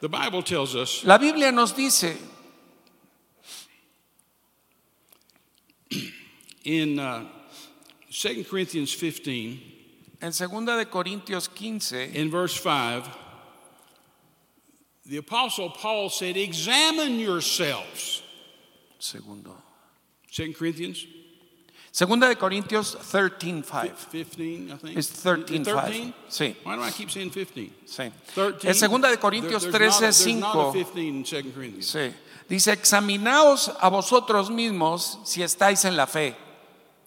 [0.00, 2.16] The Bible tells us La Biblia nos dice
[6.64, 7.24] in uh,
[8.10, 9.60] 2 Corinthians 15,
[10.22, 13.08] En 2 de Corintios 15, in verse 5,
[15.06, 18.22] the Apostle Paul said, Examine yourselves.
[18.98, 19.54] segundo.
[20.30, 21.06] 2 Corinthians
[21.92, 23.82] Segunda de Corintios 13, 5.
[24.12, 24.96] 15, I think.
[24.96, 25.92] Es 13, 13?
[25.92, 26.14] 5.
[26.28, 27.72] Sí, Why do I keep saying 15?
[27.84, 28.12] sí.
[28.34, 28.70] 13.
[28.70, 30.72] Es segunda de Corintios There- there's not a- 13, there's not a 5.
[30.72, 31.86] 15 in 2 Corinthians.
[31.90, 32.12] Sí.
[32.48, 36.36] Dice, examinaos a vosotros mismos si estáis en la fe.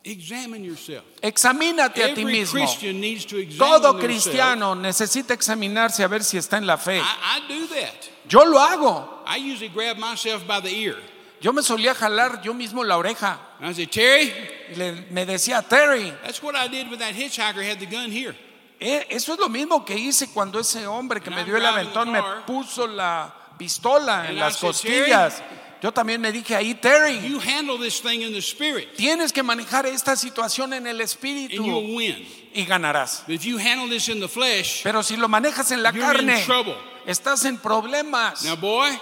[0.06, 1.06] Examine yourself.
[1.22, 2.60] Examínate a ti mismo.
[2.60, 6.98] Christian needs to examine Todo cristiano necesita examinarse a ver si está en la fe.
[6.98, 7.94] I, I do that.
[8.28, 9.24] Yo lo hago.
[9.26, 10.98] I usually grab myself by the ear.
[11.44, 13.38] Yo me solía jalar yo mismo la oreja.
[13.60, 14.34] And I say, Terry,
[14.72, 18.10] Y le- me decía, Terry, that's what I did when that hitchhiker had the gun
[18.12, 18.34] here.
[18.80, 21.66] eh, eso es lo mismo que hice cuando ese hombre que And me dio el
[21.66, 25.44] aventón me puso la pistola en And las said, costillas.
[25.82, 29.44] Yo también me dije ahí, Terry, You handle this thing in the spirit, tienes que
[29.44, 32.26] manejar esta situación en el and espíritu you'll win.
[32.54, 33.24] y ganarás.
[33.28, 36.22] But if you handle this in the flesh, Pero si lo manejas en la You're
[36.22, 36.76] in carne, trouble.
[37.06, 38.46] estás en problemas.
[38.46, 38.98] now, boy,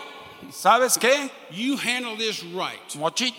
[0.52, 1.30] ¿Sabes qué?
[1.52, 2.80] you handle this right.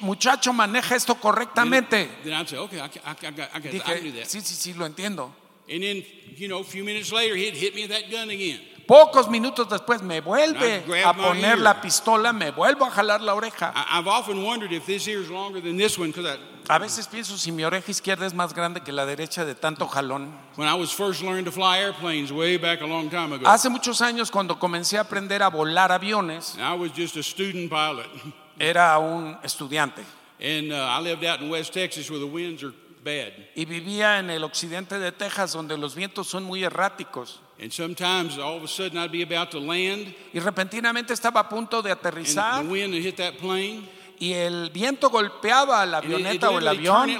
[0.00, 2.08] Muchacho, maneja esto correctamente.
[2.24, 5.32] I I I I I Dije, sí, sí, sí, lo entiendo.
[5.68, 6.04] And then,
[6.36, 8.60] you know, a few minutes later, he'd hit me with that gun again.
[8.86, 13.34] Pocos minutos después me vuelve I a poner la pistola, me vuelvo a jalar la
[13.34, 13.72] oreja.
[13.74, 16.38] I, I've often wondered if this ear is longer than this one because
[16.72, 19.86] A veces pienso si mi oreja izquierda es más grande que la derecha de tanto
[19.86, 20.32] jalón.
[20.56, 23.68] when I was first learning to fly airplanes way back a long time ago, Hace
[23.68, 28.06] muchos años cuando comencé a aprender a volar aviones, I was just a student pilot.
[28.58, 30.02] era un estudiante
[30.40, 32.72] And uh, I lived out in West Texas where the winds are
[33.04, 33.32] bad.
[33.54, 37.40] y vivía en el occidente de Texas donde los vientos son muy erráticos.
[37.60, 41.48] And sometimes all of a sudden I'd be about to land Y repentinamente estaba a
[41.48, 43.86] punto de and aterrizar the wind would hit that plane.
[44.22, 47.10] Y el viento golpeaba la avioneta o el avión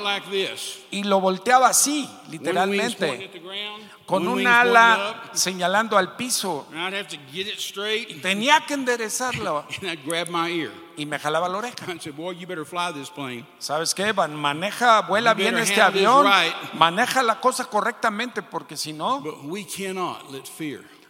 [0.92, 3.28] y lo volteaba así, literalmente,
[4.06, 6.68] con un ala señalando al piso.
[8.22, 9.66] Tenía que enderezarlo
[10.96, 11.86] y me jalaba la oreja.
[13.58, 14.12] ¿Sabes qué?
[14.12, 16.24] Maneja, vuela bien este avión,
[16.74, 19.24] maneja la cosa correctamente, porque si no,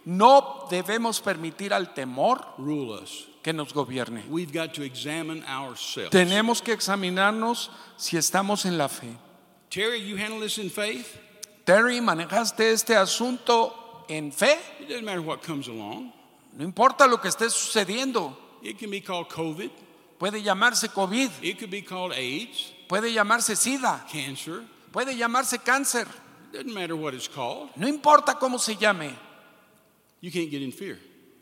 [0.05, 2.47] no debemos permitir al temor.
[3.43, 4.23] Que nos gobierne.
[4.29, 6.11] We've got to examine ourselves.
[6.11, 9.15] Tenemos que examinarnos si estamos en la fe.
[9.69, 11.17] Terry, you handle this in faith?
[11.65, 14.57] Terry, ¿manejaste este asunto en fe?
[14.79, 16.11] It doesn't matter what comes along.
[16.57, 18.35] No importa lo que esté sucediendo.
[18.61, 19.71] It can be called COVID.
[20.19, 24.63] Puede llamarse COVID, It could be called AIDS, puede llamarse SIDA, cancer.
[24.91, 26.07] puede llamarse cáncer.
[26.53, 27.69] Doesn't matter what it's called.
[27.75, 29.13] No importa cómo se llame.
[30.21, 30.97] You can't get in fear.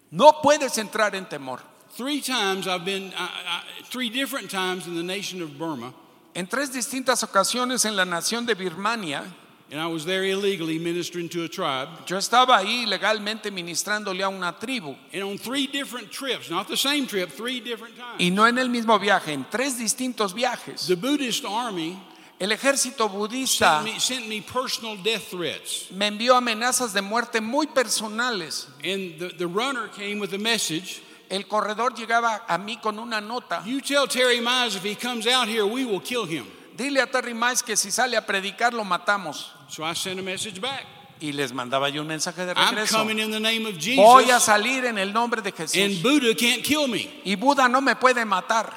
[0.09, 1.59] No puedes entrar en temor.
[1.93, 5.93] Three times I've been, I, I, three different times in the nation of Burma,
[6.34, 9.25] En tres distintas ocasiones en la nación de Birmania,
[9.69, 11.89] and I was there illegally ministering to a tribe.
[12.06, 14.95] yo estaba ahí legalmente ministrándole a una tribu.
[15.13, 18.58] And on three different trips, not the same trip, three different times, Y no en
[18.58, 20.88] el mismo viaje, en tres distintos viajes.
[20.88, 21.97] the Buddhist army
[22.39, 25.91] El ejército sent budista me, sent me personal death threats.
[25.91, 28.67] me envió amenazas de muerte muy personales.
[28.84, 31.01] And the, the runner came with a message
[31.32, 33.63] El corredor llegaba a mí con una nota.
[33.65, 36.46] You tell Terry Mize if he comes out here, we will kill him.
[36.76, 39.50] Dile a Terry Mice que si sale a predicar lo matamos.
[39.70, 40.86] So I sent a message back.
[41.22, 42.98] Y les mandaba yo un mensaje de I'm regreso.
[42.98, 46.02] coming in the name of Voy a Jesus, salir en el nombre de and Jesús.
[46.04, 47.10] Buddha can't kill me.
[47.24, 48.74] Y Buda no me puede matar.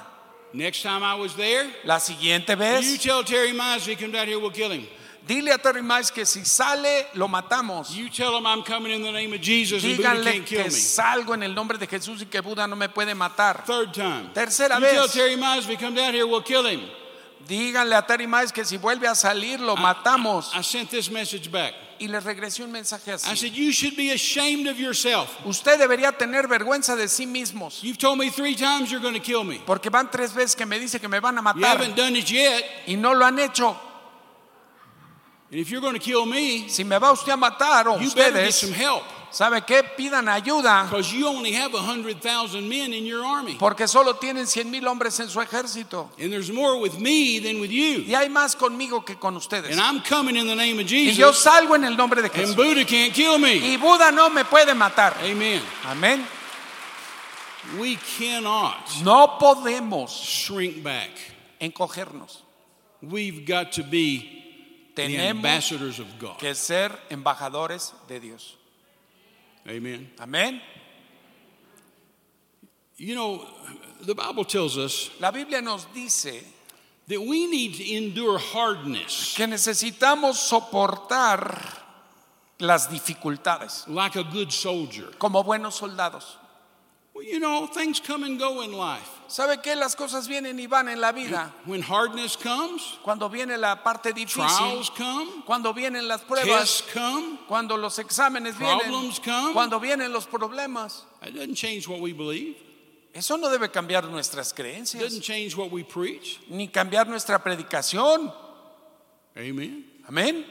[0.53, 4.15] Next time I was there, La siguiente you vez, tell Terry Mize if he comes
[4.15, 4.87] out here, we'll kill him.
[5.27, 7.91] Dile a Terry Mice que si sale lo matamos.
[7.95, 10.59] You tell him I'm coming in the name of Jesus, and Buddha Díganle can't kill
[10.59, 10.71] que me.
[10.71, 13.65] salgo en el nombre de Jesús y que Buda no me puede matar.
[13.65, 14.31] Third time.
[14.35, 15.13] Tercera you tell vez.
[15.13, 16.81] Terry Mize if he comes out here, we'll kill him.
[17.47, 20.51] Díganle a Terry Mice que si vuelve a salir lo matamos.
[20.55, 21.75] I sent this message back.
[22.01, 23.37] Y les regresé un mensaje I así.
[23.37, 25.29] said, You should be ashamed of yourself.
[25.45, 27.83] Usted debería tener vergüenza de sí mismos.
[27.83, 29.61] You've told me three times you're going to kill me.
[29.65, 31.77] Porque van tres veces que me dice que me van a You matar.
[31.79, 32.65] haven't done it yet.
[32.89, 33.77] Y no lo han hecho.
[35.51, 38.11] And if you're going to kill me, Si me va usted a matar o you
[38.15, 39.03] better get ustedes, some help.
[39.31, 39.83] ¿sabe qué?
[39.97, 40.85] Pidan ayuda.
[40.85, 43.57] Because you only have 100,000 men in your army.
[43.59, 46.09] Porque solo tienen 100 mil hombres en su ejército.
[46.19, 48.05] And there's more with me than with you.
[48.07, 49.71] Y hay más conmigo que con ustedes.
[49.71, 52.37] And I'm coming in the name of Y yo salgo en el nombre de And
[52.37, 52.57] Jesús.
[52.57, 53.57] Buddha can't kill me.
[53.57, 55.17] Y Buda no me puede matar.
[55.23, 55.61] Amen.
[55.85, 56.25] Amén.
[57.79, 61.11] We cannot No podemos shrink back.
[61.61, 62.43] encogernos.
[63.03, 64.44] We've got to be
[64.95, 66.39] Tenemos ambassadors of God.
[66.39, 68.57] que ser embajadores de Dios.
[69.67, 70.11] Amen.
[70.19, 70.61] Amén.
[72.97, 73.45] You know,
[74.03, 76.45] the Bible tells us La Biblia nos dice
[77.09, 81.83] that we need to endure hardness que necesitamos soportar
[82.61, 85.07] las dificultades like a good soldier.
[85.19, 86.37] como buenos soldados.
[87.15, 89.14] Well, you know, things come and go in life.
[89.27, 89.75] ¿Sabe qué?
[89.75, 91.53] Las cosas vienen y van en la vida.
[91.67, 97.77] When hardness comes, Cuando viene la parte difícil, come, cuando vienen las pruebas, come, cuando
[97.77, 98.91] los exámenes vienen,
[99.25, 99.53] come.
[99.53, 101.05] cuando vienen los problemas.
[101.27, 102.57] it doesn't change what we believe.
[103.13, 106.41] Eso no debe cambiar nuestras It creencias, doesn't change what we preach.
[106.49, 108.33] ni cambiar nuestra predicación.
[109.37, 109.85] Amen.
[110.07, 110.45] Amén.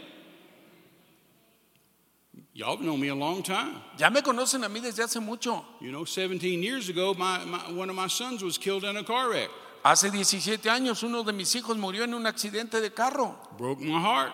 [2.56, 3.82] Y'all know me a long time.
[3.98, 5.66] Ya me conocen a mí desde hace mucho.
[5.82, 9.04] You know, 17 years ago, my, my, one of my sons was killed in a
[9.04, 9.50] car wreck.
[9.84, 13.36] Hace 17 años uno de mis hijos murió en un accidente de carro.
[13.58, 14.34] Broke my heart.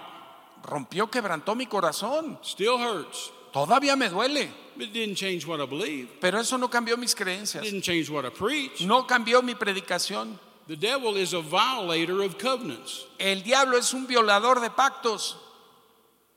[0.64, 2.38] Rompió, quebrantó mi corazón.
[2.44, 3.32] Still hurts.
[3.54, 6.10] Todavía me duele, But it didn't change what I believe.
[6.20, 7.64] pero eso no cambió mis creencias.
[7.64, 8.82] It didn't change what I preach.
[8.82, 10.38] No cambió mi predicación.
[10.68, 15.36] The devil is a violator of covenants, El diablo es un violador de pactos,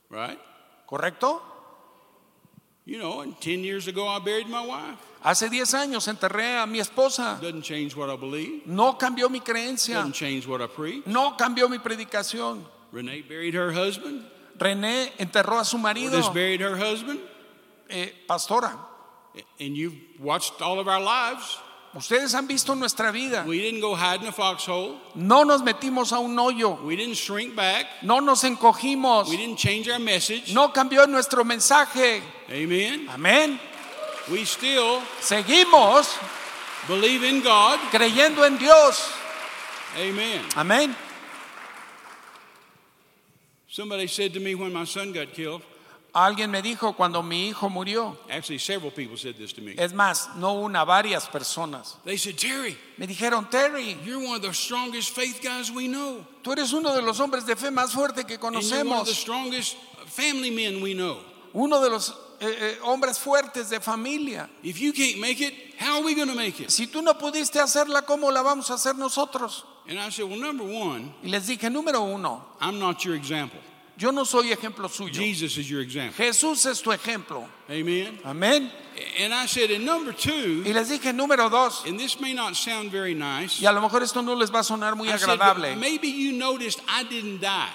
[0.09, 0.39] right?
[0.87, 1.43] ¿correcto?
[2.85, 4.99] You know, and 10 years ago I buried my wife.
[5.23, 7.39] Hace 10 años enterré a mi esposa.
[7.41, 8.67] Doesn't change what I believe.
[8.67, 9.95] No cambió mi creencia.
[9.95, 11.07] Doesn't change what I preach.
[11.07, 12.65] No cambió mi predicación.
[12.91, 14.25] Renee buried her husband.
[14.59, 17.21] René enterró a su marido, This buried her husband.
[17.89, 18.77] eh, pastora.
[19.61, 21.57] And you've watched all of our lives.
[21.95, 23.45] Ustedes han visto nuestra vida.
[23.47, 24.99] We didn't go hide in a foxhole.
[25.15, 26.83] No nos metimos a un hoyo.
[26.85, 27.87] We didn't shrink back.
[28.03, 29.29] No nos encogimos.
[29.29, 30.55] We didn't change our message.
[30.55, 32.23] No cambió nuestro mensaje.
[32.51, 33.09] Amen.
[33.11, 33.61] Amén.
[34.31, 36.17] We still Seguimos
[36.89, 37.79] believe in God.
[37.91, 39.13] creyendo en Dios.
[39.99, 40.41] Amen.
[40.57, 40.97] Amén.
[43.69, 45.63] Somebody said to me when my son got killed,
[46.15, 48.19] Alguien me dijo cuando mi hijo murió.
[48.31, 49.73] actually, several people said this to me.
[49.79, 51.97] Es más, no una, varias personas.
[52.05, 56.27] They said, Terry, Me dijeron, Terry, you're one of the strongest faith guys we know.
[56.43, 59.07] tú eres uno de los hombres de fe más fuerte que And you're one of
[59.07, 59.15] the conocemos.
[59.15, 61.19] strongest family men we know.
[61.55, 62.11] Uno de los
[62.41, 64.51] eh, eh, hombres fuertes de familia.
[64.63, 66.71] If you can't make it, how are we going to make it?
[66.71, 69.65] Si tú no pudiste hacerla, ¿cómo la vamos a hacer nosotros?
[69.89, 73.59] And I said, well, number one, Y les dije, número uno, I'm not your example.
[73.99, 75.13] Yo no soy ejemplo suyo.
[75.13, 76.15] Jesus is your example.
[76.25, 77.47] Jesús es tu ejemplo.
[77.71, 78.19] Amen.
[78.25, 78.71] Amén.
[79.19, 82.55] And I said, and number two, Y les dije, número dos, and this may not
[82.57, 85.17] sound very nice, y a lo mejor esto no les va a sonar muy I
[85.17, 87.71] said, maybe you noticed I didn't die.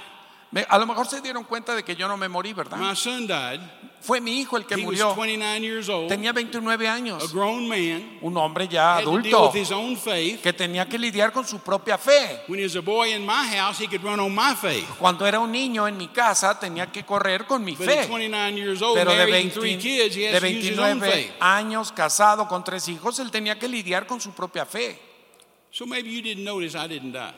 [0.52, 2.78] Me- A lo mejor se dieron cuenta de que yo no me morí, ¿verdad?
[2.78, 3.60] My son died.
[4.00, 5.14] Fue mi hijo el que He was murió.
[5.16, 7.34] 29 years old, Tenía 29 a años.
[7.34, 10.40] grown man, Un hombre ya adulto with his own faith.
[10.42, 12.44] que tenía que lidiar con su propia fe.
[12.48, 12.82] Was a.
[15.00, 17.96] Cuando era un niño en mi casa tenía que correr con mi But fe.
[18.08, 20.70] 29 years old, Pero de, married and 20 three kids, he de has to use
[20.70, 21.32] his own 29 faith.
[21.42, 25.00] años, casado con tres hijos, él tenía que lidiar con su propia fe.
[25.72, 27.34] So maybe you didn't notice I didn't die.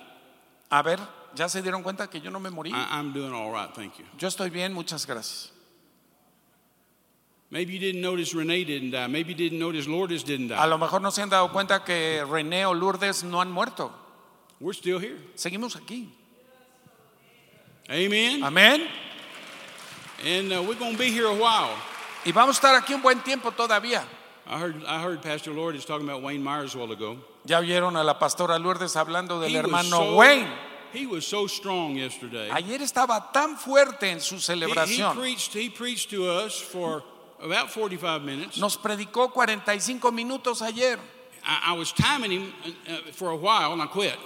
[0.70, 0.99] A ver,
[1.36, 2.71] ¿ya se dieron cuenta que yo no me morí?
[2.71, 4.05] I, I'm doing all right, thank you.
[4.17, 5.51] Yo estoy bien, muchas gracias.
[7.51, 9.07] Maybe you didn't notice Renee didn't die.
[9.07, 10.67] Maybe you didn't notice Lourdes didn't A die.
[10.67, 13.91] lo mejor no se han dado cuenta que René o Lourdes no han muerto.
[14.59, 15.17] We're still here.
[15.36, 16.09] Seguimos aquí.
[17.89, 18.43] Amen.
[18.43, 18.88] Amén.
[20.23, 21.73] And uh, we're going to be here a while.
[22.25, 24.03] Y vamos a estar aquí un buen tiempo todavía.
[24.45, 27.17] I heard, I heard Pastor Lourdes talking about Wayne Myers a while ago.
[27.45, 30.47] Ya oyeron a la pastora Lourdes hablando del He hermano so- Wayne.
[30.93, 32.49] He was so strong yesterday.
[32.51, 35.15] Ayer estaba tan fuerte en su He, he celebración.
[35.15, 37.03] preached, he preached to us for
[37.41, 38.57] about 45 minutes.
[38.57, 40.97] Nos predicó 45 minutos ayer.
[41.43, 44.17] I, I was timing him uh, uh, for a while and I quit.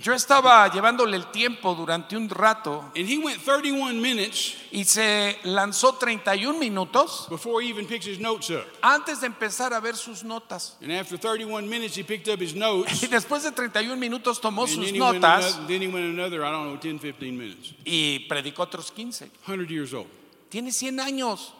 [0.00, 5.38] Yo estaba llevándole el tiempo durante un rato And he went 31 minutes y se
[5.44, 8.64] lanzó 31 minutos before he even picks his notes up.
[8.80, 10.76] antes de empezar a ver sus notas.
[10.80, 13.02] And after 31 minutes, he picked up his notes.
[13.02, 15.88] Y después de 31 minutos tomó And sus then he, went notas another, then he
[15.88, 17.74] went another, I don't know, 10, 15 minutes.
[17.84, 19.30] y predicó otros 15.
[19.46, 20.06] 100 years old.
[20.48, 21.52] Tiene 100 años.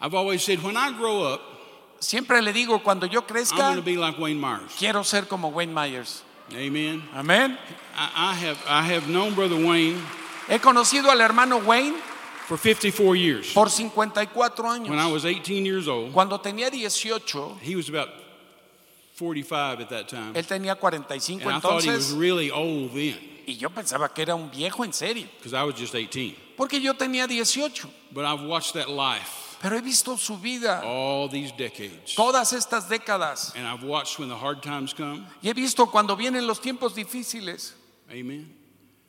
[0.00, 1.40] I've always said, when I grow up,
[2.00, 4.74] Siempre le digo, cuando yo crezca, be like Wayne Myers.
[4.78, 6.22] quiero ser como Wayne Myers.
[6.52, 7.02] Amen.
[7.14, 7.56] Amén.
[7.96, 9.98] I, I, have, I have known Brother Wayne
[10.48, 11.94] He conocido al hermano Wayne
[12.46, 13.52] for 54 years.
[13.54, 14.50] por 54
[14.88, 18.08] When I was 18 years old, Cuando tenía 18, he was about
[19.14, 20.34] 45 at that time.
[20.34, 22.18] él tenía 45 And I thought he was entonces.
[22.18, 23.16] really old then
[23.46, 25.26] Y yo pensaba que era un viejo en serio.
[25.38, 26.34] because I was just 18.
[26.56, 27.88] Porque yo tenía 18.
[28.12, 32.14] But I've watched that life Pero he visto su vida all these decades.
[32.14, 33.54] todas estas décadas.
[33.56, 35.26] And I've watched when the hard times come.
[35.42, 37.72] Y he visto cuando vienen los tiempos difíciles.
[38.10, 38.54] Amen.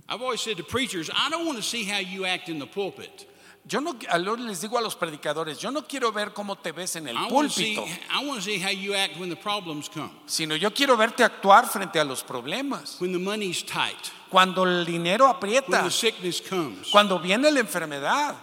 [0.08, 2.66] I've always said to preachers, I don't want to see how you act in the
[2.68, 3.28] pulpit.
[3.68, 3.92] Yo no,
[4.38, 7.28] les digo a los predicadores, yo no quiero ver cómo te ves en el I
[7.50, 7.76] see.
[7.76, 10.96] púlpito, I want to see how you act when the problems come, sino yo quiero
[10.96, 13.02] verte actuar frente a los problemas.
[13.02, 16.90] when the money's tight, Cuando el dinero when aprieta, the sickness comes.
[16.92, 18.36] cuando viene la enfermedad.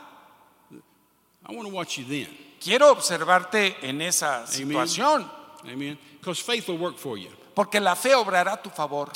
[1.52, 2.28] I want to watch you then.
[2.60, 5.28] Quiero observarte en esa situación,
[5.70, 5.98] Amen.
[6.18, 7.28] Because faith will work for you.
[7.54, 9.10] porque la fe obrará a tu favor.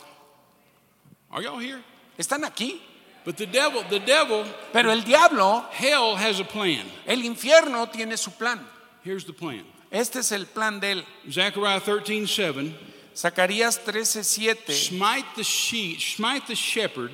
[1.30, 1.82] Are y'all here?
[2.18, 2.80] Están aquí,
[3.24, 6.86] But the devil, the devil, pero el diablo, hell has a plan.
[7.06, 8.60] el infierno tiene su plan.
[9.02, 9.64] Here's the plan.
[9.90, 11.04] Este es el plan de él.
[11.30, 12.74] Zechariah 13, 7.
[13.16, 17.10] Zacarías 13:7 Smite the sheep, smite the shepherd,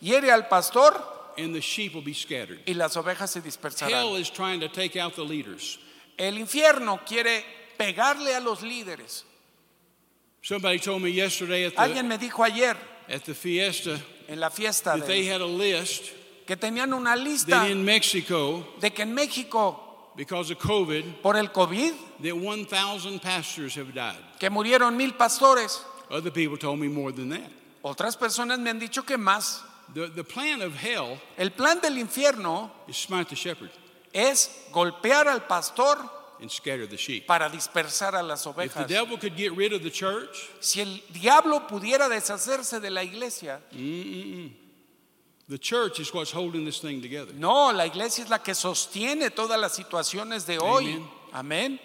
[0.00, 0.94] hiere al pastor
[1.38, 2.60] and the sheep will be scattered.
[2.66, 3.90] y las ovejas se dispersarán.
[3.90, 5.78] Hell is trying to take out the leaders.
[6.16, 7.44] El infierno quiere
[7.78, 9.24] pegarle a los líderes.
[10.42, 12.76] Somebody told me yesterday at Alguien the, me dijo ayer
[13.08, 16.12] at the fiesta en la fiesta that they de, had a list
[16.46, 19.80] que tenían una lista that in Mexico, de que en México
[20.16, 24.16] because of COVID, por el COVID that 1,000 pastors have died.
[24.38, 25.80] que murieron mil pastores.
[26.10, 27.50] Other people told me more than that.
[27.82, 29.62] Otras personas me han dicho que más.
[29.92, 33.70] The, the plan of hell El plan del infierno is smite the shepherd
[34.12, 35.96] es golpear al pastor
[36.40, 37.26] and scatter the sheep.
[37.26, 38.86] para dispersar a las If the ovejas.
[38.88, 43.60] devil could get rid of the church, Si el diablo pudiera deshacerse de la iglesia,
[45.48, 47.32] the church is what's holding this thing together.
[47.34, 51.02] no, la iglesia es la que sostiene todas las situaciones de hoy.
[51.32, 51.78] Amén.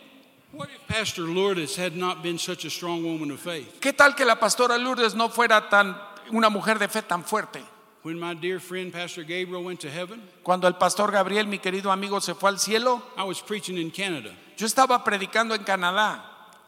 [0.51, 3.79] What if Pastor Lourdes had not been such a strong woman of faith?
[3.79, 5.95] ¿Qué tal que la pastora Lourdes no fuera tan
[6.31, 7.61] una mujer de fe tan fuerte?
[8.01, 11.91] When my dear friend Pastor Gabriel went to heaven, Cuando el pastor Gabriel, mi querido
[11.91, 14.31] amigo, se fue al cielo, I was preaching in Canada.
[14.57, 16.21] yo estaba predicando en Canadá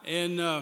[0.06, 0.62] And uh,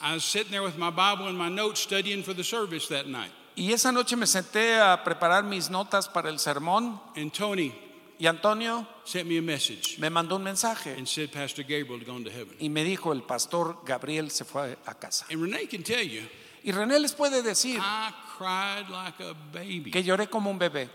[0.00, 3.06] I was sitting there with my Bible and my notes studying for the service that
[3.08, 3.32] night.
[3.56, 7.72] y esa noche me senté a preparar mis notas para el sermón And Tony
[8.20, 12.06] y Antonio sent me a message me mandó un mensaje and said Pastor Gabriel had
[12.06, 12.54] gone to heaven.
[12.60, 15.26] y me dijo el pastor Gabriel se fue a casa.
[15.28, 16.22] And Renee can tell you,
[16.64, 19.90] Y René les puede decir I cried like a baby.
[19.90, 20.88] que lloré como un bebé.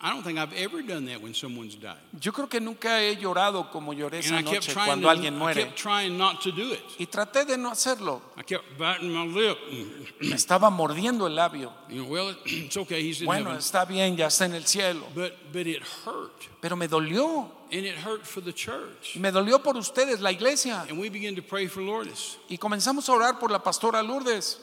[0.00, 1.96] I don't think I've ever done that when someone's died.
[2.20, 5.36] Yo creo que nunca he llorado como lloré esa I kept noche trying cuando alguien
[5.36, 5.64] muere.
[5.64, 6.80] kept trying not to do it.
[7.00, 8.22] Y traté de no hacerlo.
[8.36, 9.58] I kept biting my lip.
[10.20, 11.72] Me estaba mordiendo el labio.
[11.88, 13.02] You know, well, it's okay.
[13.02, 13.58] He's in Bueno, heaven.
[13.58, 15.02] está bien, ya está en el cielo.
[15.16, 17.50] But but it hurt, Pero me dolió.
[17.72, 19.16] and it hurt for the church.
[19.16, 20.86] Y me dolió por ustedes, la iglesia.
[20.88, 22.38] And we began to pray for Lourdes.
[22.48, 24.60] Y comenzamos a orar por la pastora Lourdes.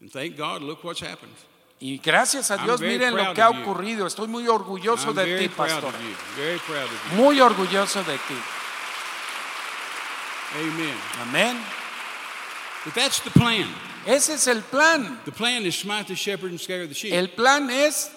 [0.00, 1.34] And thank God, look what's happened.
[1.80, 4.06] Y gracias a Dios, miren lo que ha ocurrido.
[4.06, 5.94] Estoy muy orgulloso I'm de ti, pastor.
[5.94, 6.14] of you.
[6.36, 7.16] Very proud of you.
[7.16, 8.34] Muy orgulloso de ti.
[10.56, 10.94] Amen.
[11.20, 11.56] Amén.
[12.84, 13.68] But that's the plan.
[14.06, 15.20] Ese es el plan.
[15.24, 17.12] The plan is smite the shepherd and scare the sheep.
[17.12, 18.10] El plan es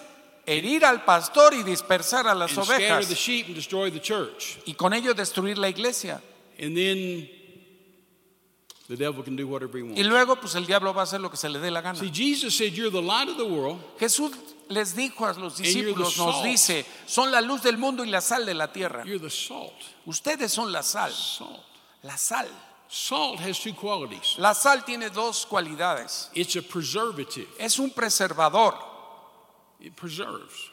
[0.46, 4.00] herir al pastor y dispersar a las and scatter the ovejas sheep and destroy the
[4.00, 4.60] church.
[4.66, 6.22] y con ello destruir la iglesia.
[6.60, 7.30] And then
[8.92, 9.98] the devil can do whatever he wants.
[10.00, 11.98] Y luego pues el diablo va a hacer lo que se le dé la gana.
[11.98, 13.80] See, Jesus said, You're the light of the world.
[14.00, 14.32] Jesús
[14.70, 18.10] les dijo a los you're the discípulos, nos dice, son la luz del mundo y
[18.10, 19.04] la sal de la tierra.
[19.06, 19.74] You're the salt.
[20.06, 21.60] Ustedes son la sal, Salt.
[22.04, 22.48] la sal.
[22.94, 26.30] Salt has two qualities La sal tiene dos cualidades.
[26.34, 28.74] it's a preservative, Es un preservador,
[29.80, 30.70] it preserves,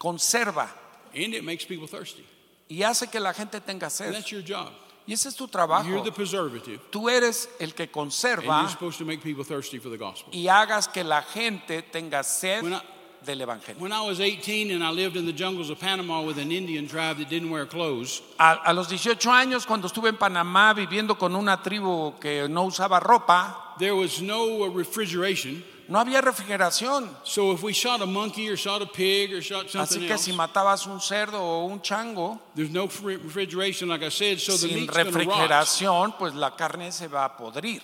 [0.00, 0.68] conserva
[1.14, 2.24] and it makes people thirsty.
[2.68, 4.12] y hace que la gente tenga And sed.
[4.12, 4.72] that's your job.
[5.10, 6.04] Y ese es tu You're trabajo.
[6.04, 9.88] the preservative, Tú eres el que and conserva you're supposed to make people thirsty for
[9.90, 10.32] the gospel.
[10.32, 12.80] y hagas que la gente tenga sed When I-
[13.26, 13.80] del evangelio.
[13.80, 16.86] When I was 18 and I lived in the jungles of Panama with an Indian
[16.86, 21.18] tribe that didn't wear clothes, A, a los 18 años, cuando estuve en Panamá viviendo
[21.18, 25.64] con una tribu que no usaba ropa, there was no uh, refrigeration.
[25.90, 27.10] No había refrigeración.
[27.24, 30.12] So if we shot a monkey or shot a pig or shot Así something que
[30.12, 34.38] else, si matabas un cerdo o un chango there's no fr- refrigeration, like I said,
[34.38, 37.82] so the sin meat's refrigeración, pues la carne se va a podrir.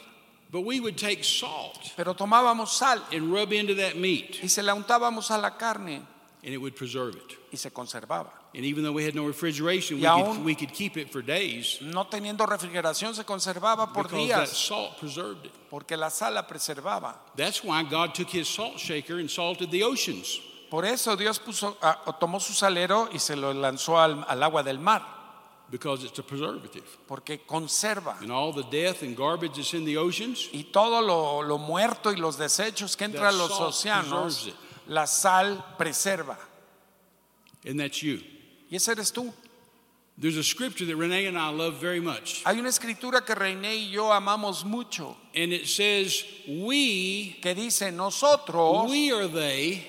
[0.50, 4.62] But we would take salt Pero tomábamos sal and rub into that meat, y se
[4.62, 6.02] la untábamos a la carne
[6.46, 7.36] and it would preserve it.
[7.52, 8.30] y se conservaba.
[8.54, 11.78] And even though we had no refrigeration, we, could, we could keep it for days
[11.82, 15.52] No teniendo refrigeración se conservaba por because that salt preserved it.
[15.68, 17.16] porque la sal la preservaba.
[17.36, 20.40] That's why God took his salt shaker and salted the oceans.
[20.70, 24.62] Por eso Dios puso, ah, tomó su salero y se lo lanzó al, al agua
[24.62, 25.02] del mar,
[25.70, 26.84] because it's a preservative.
[27.08, 28.16] porque conserva.
[28.22, 32.10] And all the death and garbage that's in the oceans, Y todo lo, lo muerto
[32.12, 34.52] y los desechos que entran a los océanos.
[34.86, 36.36] La sal preserva.
[37.64, 38.20] and that's you.
[38.70, 39.32] Y ese eres tú.
[40.18, 42.42] There's a scripture that Renee and I love very much.
[42.44, 47.90] Hay una escritura que René y yo amamos mucho, And it says, We, que dice,
[47.92, 49.86] nosotros, we are they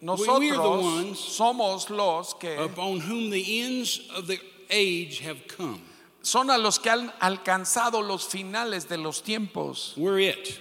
[0.00, 5.80] nosotros ones somos los que upon whom the ends of the age have come.
[6.22, 9.96] son a los que han alcanzado los finales de los tiempos.
[9.96, 10.58] We're it.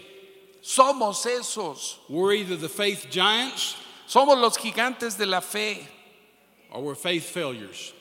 [0.63, 1.97] Somos esos.
[2.09, 3.75] We're either the faith giants
[4.07, 5.87] Somos los gigantes de la fe
[6.71, 7.93] or we're faith failures.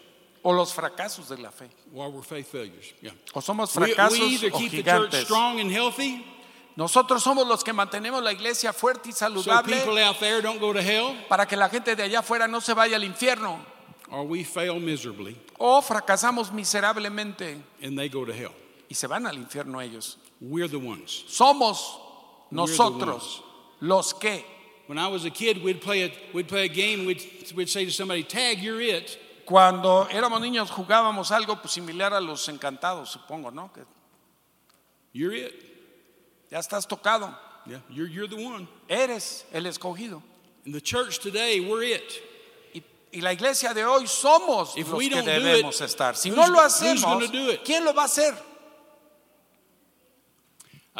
[0.42, 1.68] o los fracasos de la fe.
[1.94, 2.92] Or we're faith failures.
[3.00, 3.10] Yeah.
[3.34, 5.24] O somos We, we fracasos either o keep the church gigantes.
[5.24, 6.24] strong and healthy
[6.76, 10.60] Nosotros somos los que mantenemos la iglesia fuerte y so saludable people out there don't
[10.60, 13.58] go to hell, para que la gente de allá afuera no se vaya al infierno.
[14.10, 18.52] or we fail miserably O fracasamos miserablemente and they go to hell.
[18.88, 20.16] y se van al infierno ellos.
[20.40, 21.24] We're the ones.
[21.28, 21.98] Somos
[22.50, 23.42] nosotros
[23.80, 24.44] los que
[24.86, 27.22] When I was a kid, we'd play a, we'd play a game, we'd,
[27.54, 29.16] we'd say to somebody, Tag, you're it.
[29.46, 33.70] cuando éramos niños jugábamos algo pues, similar a los encantados, supongo, ¿no?
[33.72, 33.82] Que
[35.12, 35.54] You're it.
[36.50, 37.32] ya estás tocado,
[37.66, 38.66] Yeah, you're, you're the one.
[38.88, 40.22] eres el escogido.
[40.64, 42.22] In the church today, we're it.
[42.74, 42.82] Y,
[43.12, 46.16] y la iglesia de hoy somos If los we que don't do debemos it, estar.
[46.16, 47.30] Si no lo hacemos?
[47.64, 48.34] ¿quién lo va a hacer?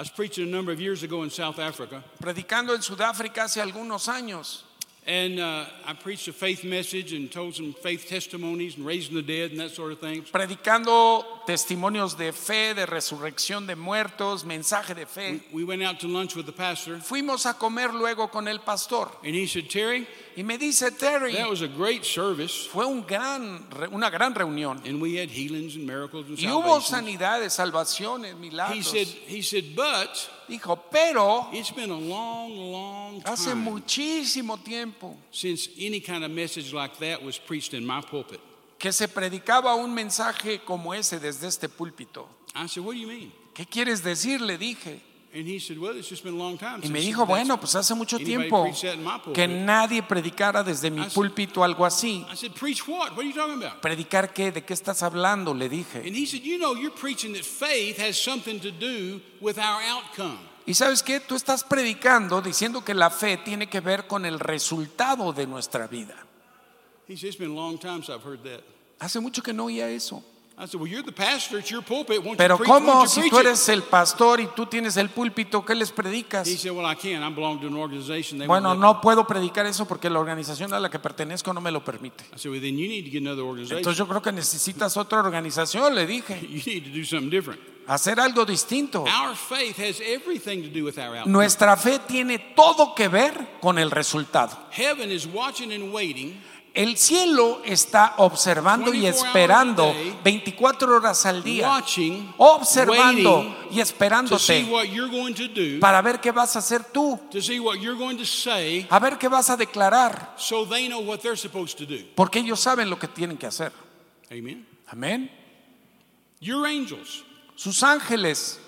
[0.01, 3.61] I was preaching a number of years ago in South Africa, Predicando en Sudáfrica hace
[3.61, 4.63] algunos años.
[5.07, 9.21] and uh, I preached a faith message and told some faith testimonies and raising the
[9.21, 10.23] dead and that sort of thing.
[10.23, 15.43] predicando testimonios de fe, de resurrección de muertos, mensaje de fe.
[15.53, 19.07] We went out to lunch with the pastor, Fuimos a comer luego con el pastor
[19.23, 23.03] and he said, Terry, y me dice Terry, that was a great service, fue un
[23.03, 28.35] gran, una gran reunión and we had healings and miracles and y hubo sanidades, salvaciones,
[28.73, 35.17] He said, he said, but Dijo, pero it's been a long, long hace muchísimo tiempo
[35.31, 38.41] since any kind of message like that was preached in my pulpit.
[38.79, 42.27] que se predicaba un mensaje como ese desde este púlpito.
[42.55, 43.31] I said, what do you mean?
[43.55, 44.41] ¿Qué quieres decir?
[44.41, 45.01] Le dije.
[45.33, 47.57] And he said, well, it's just been a long time Y since me dijo, bueno,
[47.57, 48.67] pues hace mucho tiempo
[49.33, 52.27] que nadie predicara desde mi púlpito algo así.
[52.29, 53.13] I said, preach what?
[53.13, 53.81] What are you talking about?
[53.81, 54.51] ¿Predicar qué?
[54.51, 55.55] ¿De qué estás hablando?
[55.55, 55.99] Le dije.
[55.99, 59.81] And he said, you know, you're preaching that faith has something to do with our
[59.83, 60.39] outcome.
[60.67, 61.21] Y sabes qué?
[61.21, 65.87] Tú estás predicando diciendo que la fe tiene que ver con el resultado de nuestra
[65.87, 66.17] vida.
[67.07, 68.63] He said, it's been a long time since I've heard that.
[68.99, 70.25] Hace mucho que no oía eso.
[70.61, 71.59] I said, well, you're the pastor.
[71.59, 72.23] It's your pulpit.
[72.23, 75.91] Won't Pero ¿cómo si tú eres el pastor y tú tienes el púlpito, qué les
[75.91, 76.47] predicas?
[76.47, 77.25] He said, well, I can't.
[77.25, 78.39] I belong to an organization.
[78.39, 81.71] They Bueno, no puedo predicar eso porque la organización a la que pertenezco no me
[81.71, 82.25] lo permite.
[82.25, 83.79] me." I said, well, then you need to get another organization.
[83.79, 86.39] Entonces yo creo que necesitas otra organización, le dije.
[86.43, 87.59] you need to do something different.
[87.87, 89.07] Hacer algo distinto.
[91.25, 94.59] Nuestra fe tiene todo que ver con el resultado.
[96.73, 101.85] El cielo está observando y 24 hours esperando a day, 24 horas al día,
[102.37, 104.69] observando y esperándote
[105.81, 107.19] para ver qué vas a hacer tú,
[108.89, 112.05] a ver qué vas a declarar, so they know what they're supposed to do.
[112.15, 113.73] porque ellos saben lo que tienen que hacer.
[114.31, 114.65] Amen.
[114.87, 115.31] Amén.
[117.57, 118.59] Sus ángeles.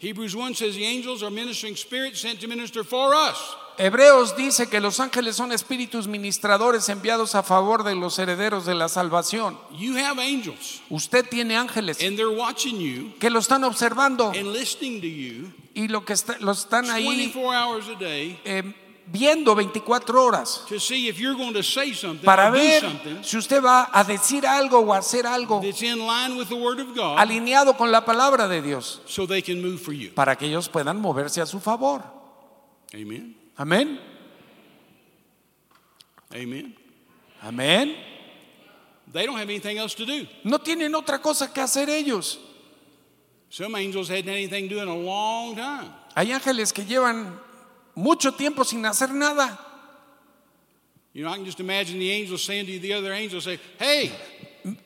[0.00, 3.54] Hebrews 1 says the angels are ministering spirits sent to minister for us.
[3.82, 8.74] Hebreos dice que los ángeles son espíritus ministradores enviados a favor de los herederos de
[8.74, 9.58] la salvación.
[9.78, 14.52] You have angels, Usted tiene ángeles and they're watching you que lo están observando and
[14.52, 18.62] listening to you y lo que está- los están ahí 24 hours a day eh,
[19.06, 22.84] viendo 24 horas to see if you're going to say something para ver
[23.22, 25.62] si usted va a decir algo o a hacer algo
[27.16, 29.00] alineado con la palabra de Dios
[30.14, 32.02] para que ellos puedan moverse a su favor.
[32.92, 33.39] Amen.
[33.60, 34.00] Amén.
[36.34, 36.74] Amen.
[37.42, 37.94] Amén.
[39.12, 40.26] They don't have anything else to do.
[40.44, 42.38] No tienen otra cosa que hacer ellos.
[43.50, 45.92] Some angels hadn't had anything to do in a long time.
[46.16, 47.38] Hay ángeles que llevan
[47.94, 49.58] mucho tiempo sin hacer nada.
[51.12, 54.10] You know, I can just imagine the angels saying to the other angel, say, Hey,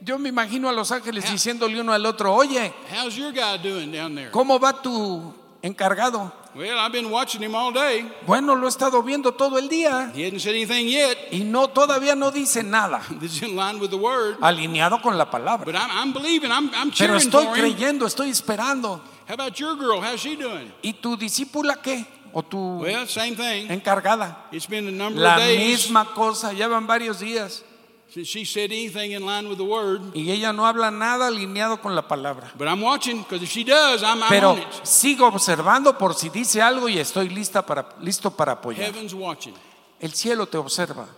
[0.05, 3.93] Yo me imagino a los ángeles diciéndole uno al otro, oye, how's your guy doing
[3.93, 4.31] down there?
[4.31, 6.33] ¿cómo va tu encargado?
[6.55, 8.09] Well, I've been watching him all day.
[8.27, 11.67] Bueno, lo he estado viendo todo el día He hasn't said anything yet y no
[11.69, 13.03] todavía no dice nada,
[13.43, 14.37] in line with the word.
[14.41, 15.65] alineado con la palabra.
[15.65, 17.73] But I'm, I'm believing, I'm, I'm Pero cheering estoy for him.
[17.75, 19.01] creyendo, estoy esperando.
[19.27, 20.01] How about your girl?
[20.01, 20.71] How's she doing?
[20.83, 22.07] ¿Y tu discípula qué?
[22.33, 23.69] ¿O tu Well, same thing.
[23.71, 24.47] encargada?
[24.53, 27.65] It's been a number La of days misma cosa, llevan varios días
[28.23, 30.01] she said anything in line with the word.
[30.15, 32.53] y ella no habla nada alineado con la palabra.
[32.57, 34.67] But I'm watching because if she does, I'm, I'm Pero on it.
[34.85, 38.93] sigo observando por si dice algo y estoy lista para, listo para apoyar.
[38.93, 39.55] Heaven's watching,
[40.01, 41.09] El cielo te observa,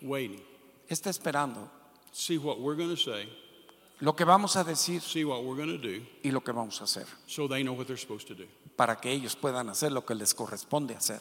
[0.00, 0.40] waiting,
[0.88, 1.68] está esperando
[2.12, 3.28] see what we're going to say,
[4.00, 6.80] lo que vamos a decir see what we're going to do, y lo que vamos
[6.80, 8.46] a hacer, so they know what they're supposed to do.
[8.76, 11.20] Para que ellos puedan hacer lo que les corresponde hacer.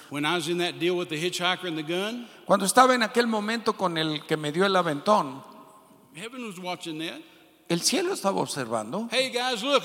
[2.46, 5.44] Cuando estaba en aquel momento con el que me dio el aventón,
[6.16, 7.22] heaven was watching that.
[7.72, 9.08] el cielo estaba observando.
[9.10, 9.84] Hey guys, look,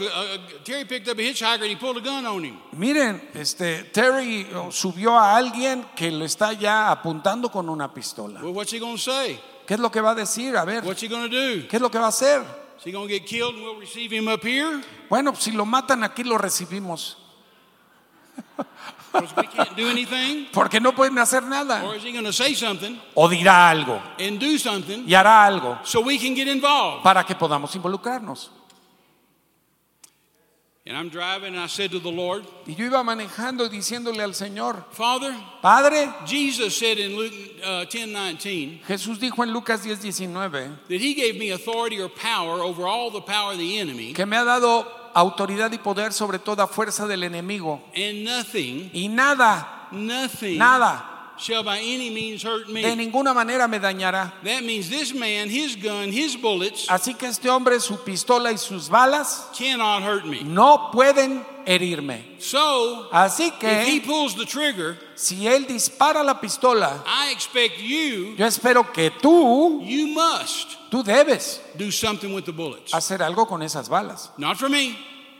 [0.64, 2.58] Terry picked up a hitchhiker and he pulled a gun on him.
[2.72, 8.40] Miren, este Terry oh, subió a alguien que lo está ya apuntando con una pistola.
[8.42, 9.38] Well, what's he to say?
[9.66, 10.56] ¿Qué es lo que va a decir?
[10.56, 11.68] A ver, What's he to do?
[11.68, 12.42] ¿qué es lo que va a hacer?
[12.78, 14.82] Is he to get killed and we'll receive him up here?
[15.08, 17.18] Bueno, si lo matan aquí lo recibimos,
[19.36, 20.46] we can't do anything?
[20.52, 21.84] porque no pueden hacer nada.
[21.84, 25.46] Or is he going to say something O dirá algo and do something y hará
[25.46, 27.02] algo so we can get involved?
[27.02, 28.50] para que podamos involucrarnos.
[30.88, 34.34] And I'm driving and I said to the Lord, Y yo iba manejando diciéndole al
[34.34, 37.32] Señor, Father, Padre, Jesus said in Luke
[37.64, 42.08] uh, 10 19 Jesús dijo en Lucas 10, 19, that he gave me authority or
[42.08, 44.86] power over all the power of the enemy, que me ha dado
[45.16, 47.80] autoridad y poder sobre toda fuerza del enemigo.
[47.94, 52.94] and nothing, Y nada, nothing nada, shall by any means hurt de me.
[52.96, 54.32] ninguna manera me dañará.
[54.44, 58.58] That means this man, his gun, his bullets Así que este hombre, su pistola y
[58.58, 60.42] sus balas cannot hurt me.
[60.44, 62.36] no pueden herirme.
[62.38, 67.78] So, Así if he que pulls the trigger, si él dispara la pistola, I expect
[67.78, 72.94] you, yo espero que tú, you must tú debes do something with the bullets.
[72.94, 74.30] hacer algo con esas balas.
[74.38, 74.96] Not for me,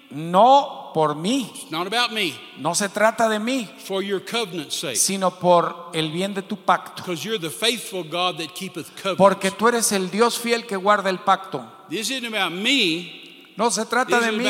[0.09, 4.77] No por mí, it's not about me, no se trata de mí, for your covenant's
[4.77, 4.97] sake.
[4.97, 7.03] sino por el bien de tu pacto.
[7.03, 9.19] Because you're the faithful God that keepeth covenant.
[9.19, 11.65] Porque tú eres el Dios fiel que guarda el pacto.
[11.91, 13.26] This isn't about me,
[13.57, 14.45] No se this trata de mí,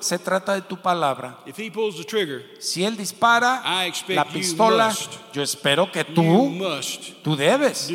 [0.00, 1.38] se trata de tu palabra.
[1.46, 3.62] If he pulls the trigger, Si él dispara
[4.08, 5.12] la pistola, must.
[5.32, 6.58] yo espero que tú,
[7.22, 7.88] tú debes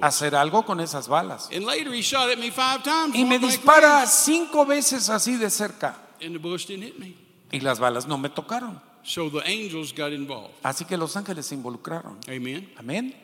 [0.00, 1.50] hacer algo con esas balas.
[1.54, 3.14] And later he shot at me five times.
[3.14, 7.14] Y me dispara cinco veces así de cerca And the bullets didn't hit me.
[7.50, 8.80] y las balas no me tocaron.
[9.04, 10.54] So the angels got involved.
[10.62, 12.18] Así que los ángeles se involucraron.
[12.28, 12.72] Amen.
[12.78, 13.14] Amén.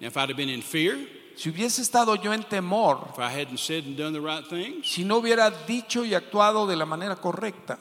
[0.00, 0.96] Now, if I'd have been in fear,
[1.36, 4.86] Si hubiese estado yo en temor, if I hadn't said and done the right things,
[4.88, 7.78] si no hubiera dicho y actuado de la manera correcta,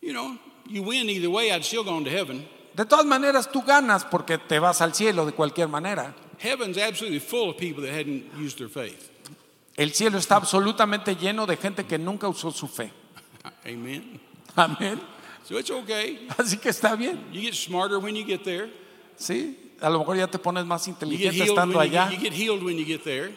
[0.00, 0.36] you know,
[0.66, 2.46] you win either way, I'd still gone to heaven.
[2.74, 6.14] de todas maneras tú ganas porque te vas al cielo de cualquier manera.
[6.38, 9.10] Heaven's absolutely full of people that hadn't used their faith.
[9.76, 12.92] El cielo está absolutamente lleno de gente que nunca usó su fe.
[13.64, 14.20] Amen.
[14.56, 15.00] Amén.
[15.44, 16.28] So it's okay.
[16.36, 17.18] Así que está bien.
[17.32, 18.70] You get smarter when you get there.
[19.16, 22.10] Sí, a lo mejor ya te pones más You get inteligente estando you, allá.
[22.10, 23.32] you get when you get there.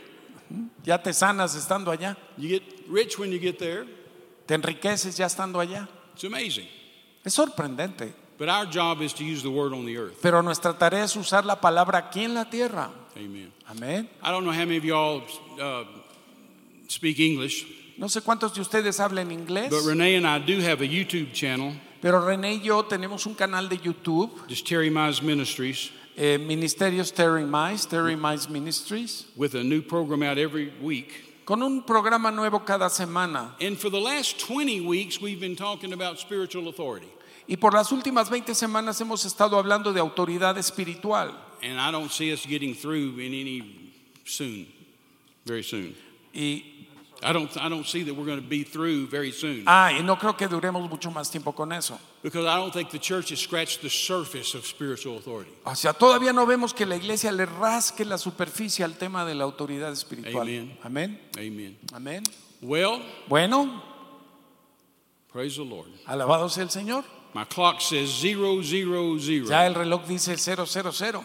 [0.84, 2.18] Ya te sanas estando allá.
[2.38, 3.86] You get rich when you get there.
[4.46, 5.88] Te enriqueces ya estando allá.
[6.14, 6.68] It's amazing.
[7.24, 8.14] Es sorprendente.
[8.38, 10.20] But our job is to use the word on the earth.
[10.22, 12.90] Pero nuestra tarea es usar la palabra aquí en la tierra.
[13.68, 14.10] Amen.
[14.24, 15.22] I don't know how many of y'all
[15.60, 15.84] uh,
[16.88, 17.66] speak English,
[17.98, 21.34] No sé cuántos de ustedes hablen inglés, but Renee and I do have a YouTube
[21.34, 26.38] channel, pero René y yo tenemos un canal de YouTube, just Terry Mize Ministries, eh,
[26.38, 31.32] Ministerios Terry Mize, Terry Mize Ministries, with a new program out every week.
[31.46, 33.56] con un programa nuevo cada semana.
[33.60, 37.10] And for the last 20 weeks, we've been talking about spiritual authority.
[37.48, 41.36] Y por las últimas 20 semanas hemos estado hablando de autoridad espiritual.
[41.62, 43.92] And I don't see us getting through in any
[44.26, 44.68] soon,
[45.46, 45.96] very soon.
[46.34, 46.81] Y,
[47.24, 50.02] I don't, I don't see that we're going to be through very soon ah, y
[50.02, 52.00] no creo que duremos mucho más tiempo con eso.
[52.24, 55.52] because I don't think the church has scratched the surface of spiritual authority.
[55.66, 59.36] O sea, todavía no vemos que la iglesia le rasque la superficie al tema de
[59.36, 60.48] la autoridad espiritual.
[60.48, 60.78] Amen.
[60.84, 61.20] Amén.
[61.38, 61.78] Amen.
[61.94, 62.24] Amén.
[62.62, 63.82] Well, Bueno,
[65.32, 65.90] praise the Lord.
[66.06, 67.04] alabado sea el Señor.
[67.34, 69.48] My clock says zero, zero, zero.
[69.48, 71.24] Ya el reloj dice 000.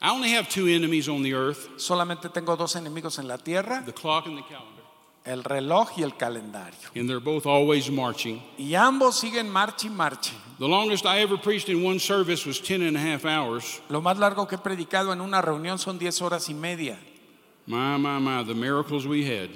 [0.00, 3.82] I only have two enemies on the earth Solamente tengo dos enemigos en la tierra,
[3.84, 4.75] the clock and the calendar.
[5.26, 6.78] El reloj y el calendario.
[6.94, 8.40] And they're both always marching.
[8.56, 10.32] Y ambos siguen marcha y marcha.
[10.58, 13.80] The longest I ever preached in one service was 10 and a half hours.
[13.88, 16.98] Lo más largo que he predicado en una reunión son 10 horas y media.
[17.66, 19.50] My, my, my, the miracles we had.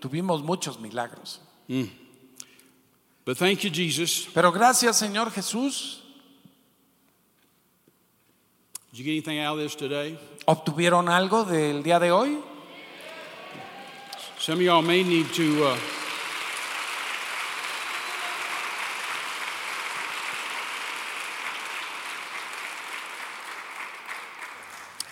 [0.00, 1.40] Tuvimos muchos milagros.
[1.68, 1.88] Mm.
[3.24, 4.28] But thank you, Jesus.
[4.34, 6.02] Pero gracias Señor Jesús.
[8.92, 10.18] Did you get anything out of this today?
[10.46, 12.38] ¿Obtuvieron algo del día de hoy?
[14.44, 15.64] Some of y'all may need to.
[15.64, 15.78] Uh,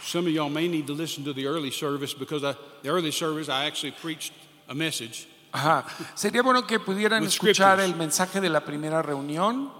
[0.02, 3.10] some of y'all may need to listen to the early service because I, the early
[3.10, 4.34] service I actually preached
[4.68, 5.26] a message.
[5.54, 5.86] Ajá.
[6.14, 9.70] Sería bueno que pudieran escuchar el mensaje de la primera reunión.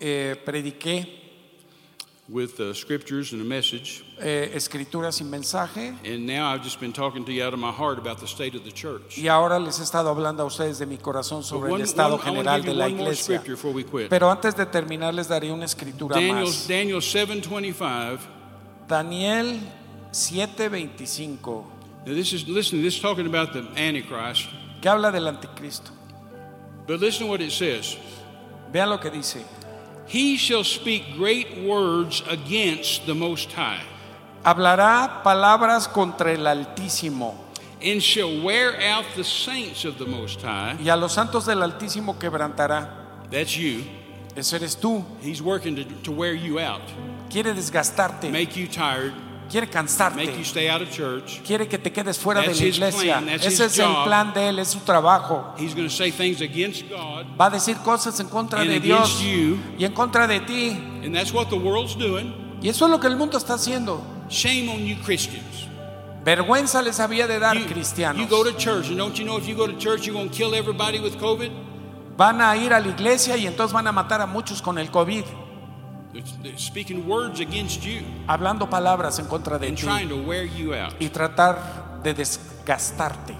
[0.00, 1.23] Eh, prediqué
[2.26, 4.02] with uh, scriptures and a message.
[4.18, 5.94] eh, escrituras y mensaje.
[6.04, 8.54] And now I've just been talking to you out of my heart about the state
[8.56, 9.18] of the church.
[9.18, 12.22] Y ahora les he estado hablando a ustedes de mi corazón sobre el estado one-
[12.24, 13.42] general give de you la iglesia.
[14.08, 16.66] Pero antes de terminar les daré una escritura Daniel, más.
[16.66, 18.18] Daniel 7:25.
[18.88, 19.60] Daniel
[20.12, 21.64] 7:25,
[22.06, 22.82] Now this is listen.
[22.82, 24.48] This is talking about the Antichrist.
[24.80, 25.90] que habla del anticristo.
[26.86, 27.96] But listen to what it says.
[28.72, 29.44] Vean lo que dice.
[30.06, 33.82] He shall speak great words against the Most High,
[34.44, 37.34] Hablará palabras contra el Altísimo
[37.82, 40.76] and shall wear out the saints of the Most High.
[40.82, 42.88] y a los santos del Altísimo quebrantará.
[43.30, 43.84] That's you.
[44.36, 45.04] Ese eres tú.
[45.22, 46.82] He's working to, to wear you out,
[47.30, 49.12] Quiere desgastarte, make you tired,
[49.50, 51.40] quiere make you cansarte, stay out of church.
[51.46, 53.22] quiere que te quedes fuera de la iglesia.
[53.42, 55.54] Ese es el plan de él, es su trabajo.
[55.58, 58.80] He's going to say things against God, Va a decir cosas en contra And de
[58.80, 59.58] Dios you.
[59.78, 60.70] y en contra de ti.
[61.04, 62.32] and that's what the world's doing.
[62.62, 64.02] Y eso es lo que el mundo está haciendo.
[64.30, 65.68] Shame on you, Christians.
[66.24, 68.18] Vergüenza les había de dar You, cristianos.
[68.22, 70.30] you go to church, and don't you know if you go to church, you're going
[70.30, 71.50] to kill everybody with COVID?
[72.16, 74.90] Van a ir a la iglesia y entonces van a matar a muchos con el
[74.90, 75.24] COVID,
[78.26, 80.94] hablando palabras en contra de and ti trying to wear you out.
[81.00, 83.34] y tratar de desgastarte.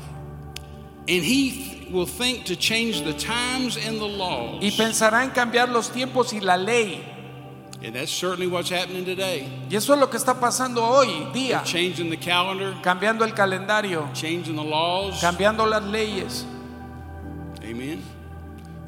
[1.06, 4.62] And he th- will think to change the times and the laws.
[4.62, 7.04] Y pensará en cambiar los tiempos y la ley.
[7.84, 9.46] And that's certainly what's happening today.
[9.70, 14.08] Y eso es lo que está pasando hoy día, Changing the calendar, cambiando el calendario,
[14.14, 15.20] changing the laws.
[15.20, 16.46] cambiando las leyes,
[17.62, 18.02] Amen.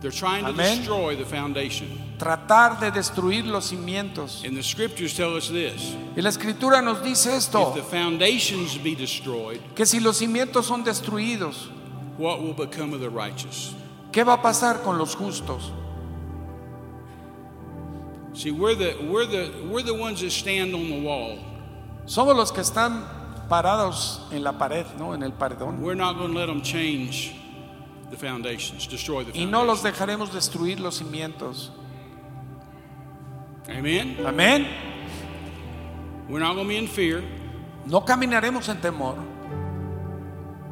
[0.00, 1.88] They're trying to destroy the foundation.
[2.18, 4.44] tratar de destruir los cimientos.
[4.44, 8.76] And the scriptures tell us this Y la escritura nos dice if esto, the foundations
[8.78, 11.68] be destroyed, que si los cimientos son destruidos,
[12.18, 13.74] what will become of the righteous?
[14.12, 15.72] ¿qué va a pasar con los justos?
[18.34, 21.38] See, we're the, we're the, we're the ones that stand on the wall.
[22.06, 23.02] Somos los que están
[23.48, 25.14] parados en la pared, ¿no?
[25.14, 25.80] En el paredón.
[25.80, 27.34] We're not going to let them change
[28.10, 29.82] the foundations, destroy the Y no los foundations.
[29.82, 31.70] dejaremos destruir los cimientos.
[33.68, 34.16] Amen.
[34.24, 34.66] Amén.
[36.28, 37.22] We're not going to be in fear.
[37.84, 39.16] No caminaremos en temor.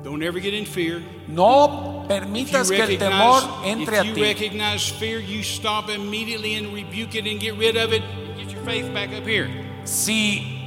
[0.02, 1.02] Don't ever get in fear.
[1.28, 4.22] No permitas que el temor recognize, entre a if you ti.
[4.22, 8.02] recognize fear, you stop immediately and rebuke it and get rid of it.
[8.36, 9.48] Get your faith back up here.
[9.84, 10.60] Si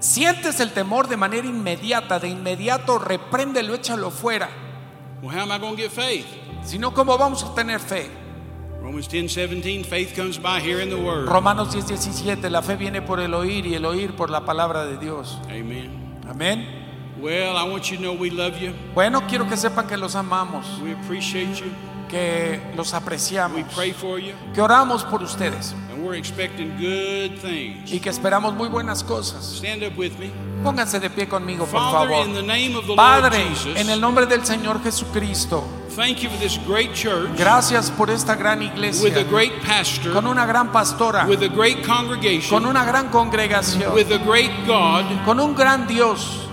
[0.00, 4.48] sientes el temor de manera inmediata, de inmediato repréndelo, échalo fuera.
[5.22, 6.26] Well, how am I going to get faith?
[6.64, 8.08] Si no, ¿cómo vamos a tener fe?
[8.80, 11.28] Romans 10 17, faith comes by hearing the word.
[11.28, 14.86] Romanos 10, 17, la fe viene por el oír y el oír por la palabra
[14.86, 15.38] de Dios.
[15.50, 15.90] Amen.
[16.26, 16.66] Amén.
[17.20, 18.72] Well, I want you to know we love you.
[18.94, 21.70] Bueno, quiero que sepan que los amamos, We appreciate you.
[22.10, 24.32] Que los We apreciamos, pray for you.
[24.54, 27.92] que oramos por ustedes And we're expecting good things.
[27.92, 29.44] y que esperamos muy buenas cosas.
[29.56, 30.30] Stand up with me.
[30.62, 32.26] Pónganse de pie conmigo, por favor.
[32.26, 33.46] in the name of the Lord Padre,
[33.76, 35.64] en el nombre del Señor Jesucristo,
[35.96, 40.12] thank you for this great church gracias por esta gran with a iglesia, great pastor,
[40.12, 44.50] con una gran pastora, with a great con congregation, una gran congregación, with a great
[44.66, 46.46] God, con un gran Dios,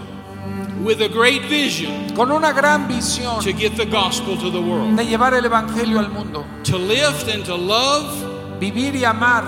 [0.87, 4.95] with a great vision con una gran visión to get the gospel to the world,
[4.95, 9.43] de llevar el Evangelio al mundo, to lift and to love, vivir y amar,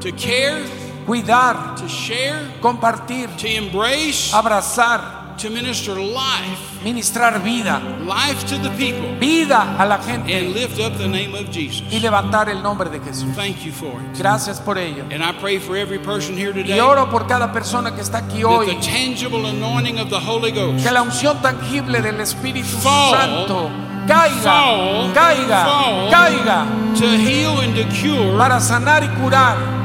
[0.00, 0.64] to care,
[1.06, 8.70] cuidar, to share, compartir, to embrace, abrazar, to minister life, ministrar vida, life to the
[8.76, 11.82] people, vida a la and gente lift up the name of Jesus.
[11.90, 13.34] y levantar el nombre de Jesús.
[13.34, 14.16] Thank you for it.
[14.18, 15.04] Gracias por ello.
[15.10, 18.18] And I pray for every person here Y today oro por cada persona que está
[18.18, 18.66] aquí that hoy.
[18.66, 23.10] the tangible anointing of the Holy Ghost Que la unción tangible del Espíritu Fall.
[23.16, 23.70] Santo
[24.06, 26.66] caiga, fall, caiga, fall caiga
[26.98, 28.36] to heal and to cure.
[28.38, 29.81] para sanar y curar.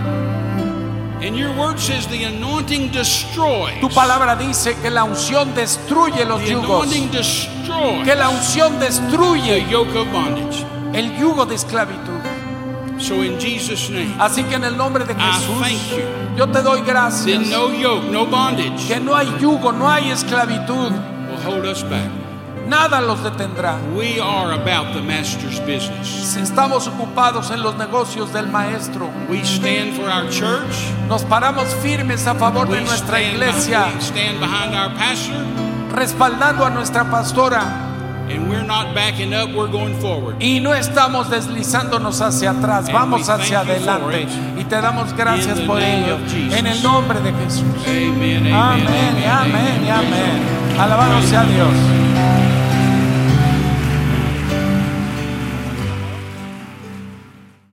[3.82, 8.80] Tu palabra dice que la unción destruye los The yugos, anointing destroys que la unción
[8.80, 9.66] destruye
[10.94, 12.22] el yugo de esclavitud.
[13.00, 16.36] So in Jesus' name, Así que en el nombre de Jesús, thank you.
[16.36, 17.48] yo te doy gracias.
[17.48, 22.10] no yoke, no bondage Que no hay yugo, no hay esclavitud, will hold us back.
[22.68, 23.78] Nada los detendrá.
[23.96, 26.36] We are about the Master's business.
[26.36, 29.10] Estamos ocupados en los negocios del Maestro.
[29.30, 30.92] We stand for our church.
[31.08, 35.44] Nos paramos firmes a favor de nuestra stand, iglesia, we stand behind our pastor.
[35.94, 37.84] respaldando a nuestra pastora.
[38.30, 40.36] And we're not backing up, we're going forward.
[40.42, 44.28] Y no estamos deslizándonos hacia atrás, And vamos hacia adelante.
[44.58, 46.18] Y te damos gracias por ello.
[46.52, 47.64] En el nombre de Jesús.
[47.88, 50.78] Amén, amén, y amén.
[50.78, 52.47] Alabado sea Dios.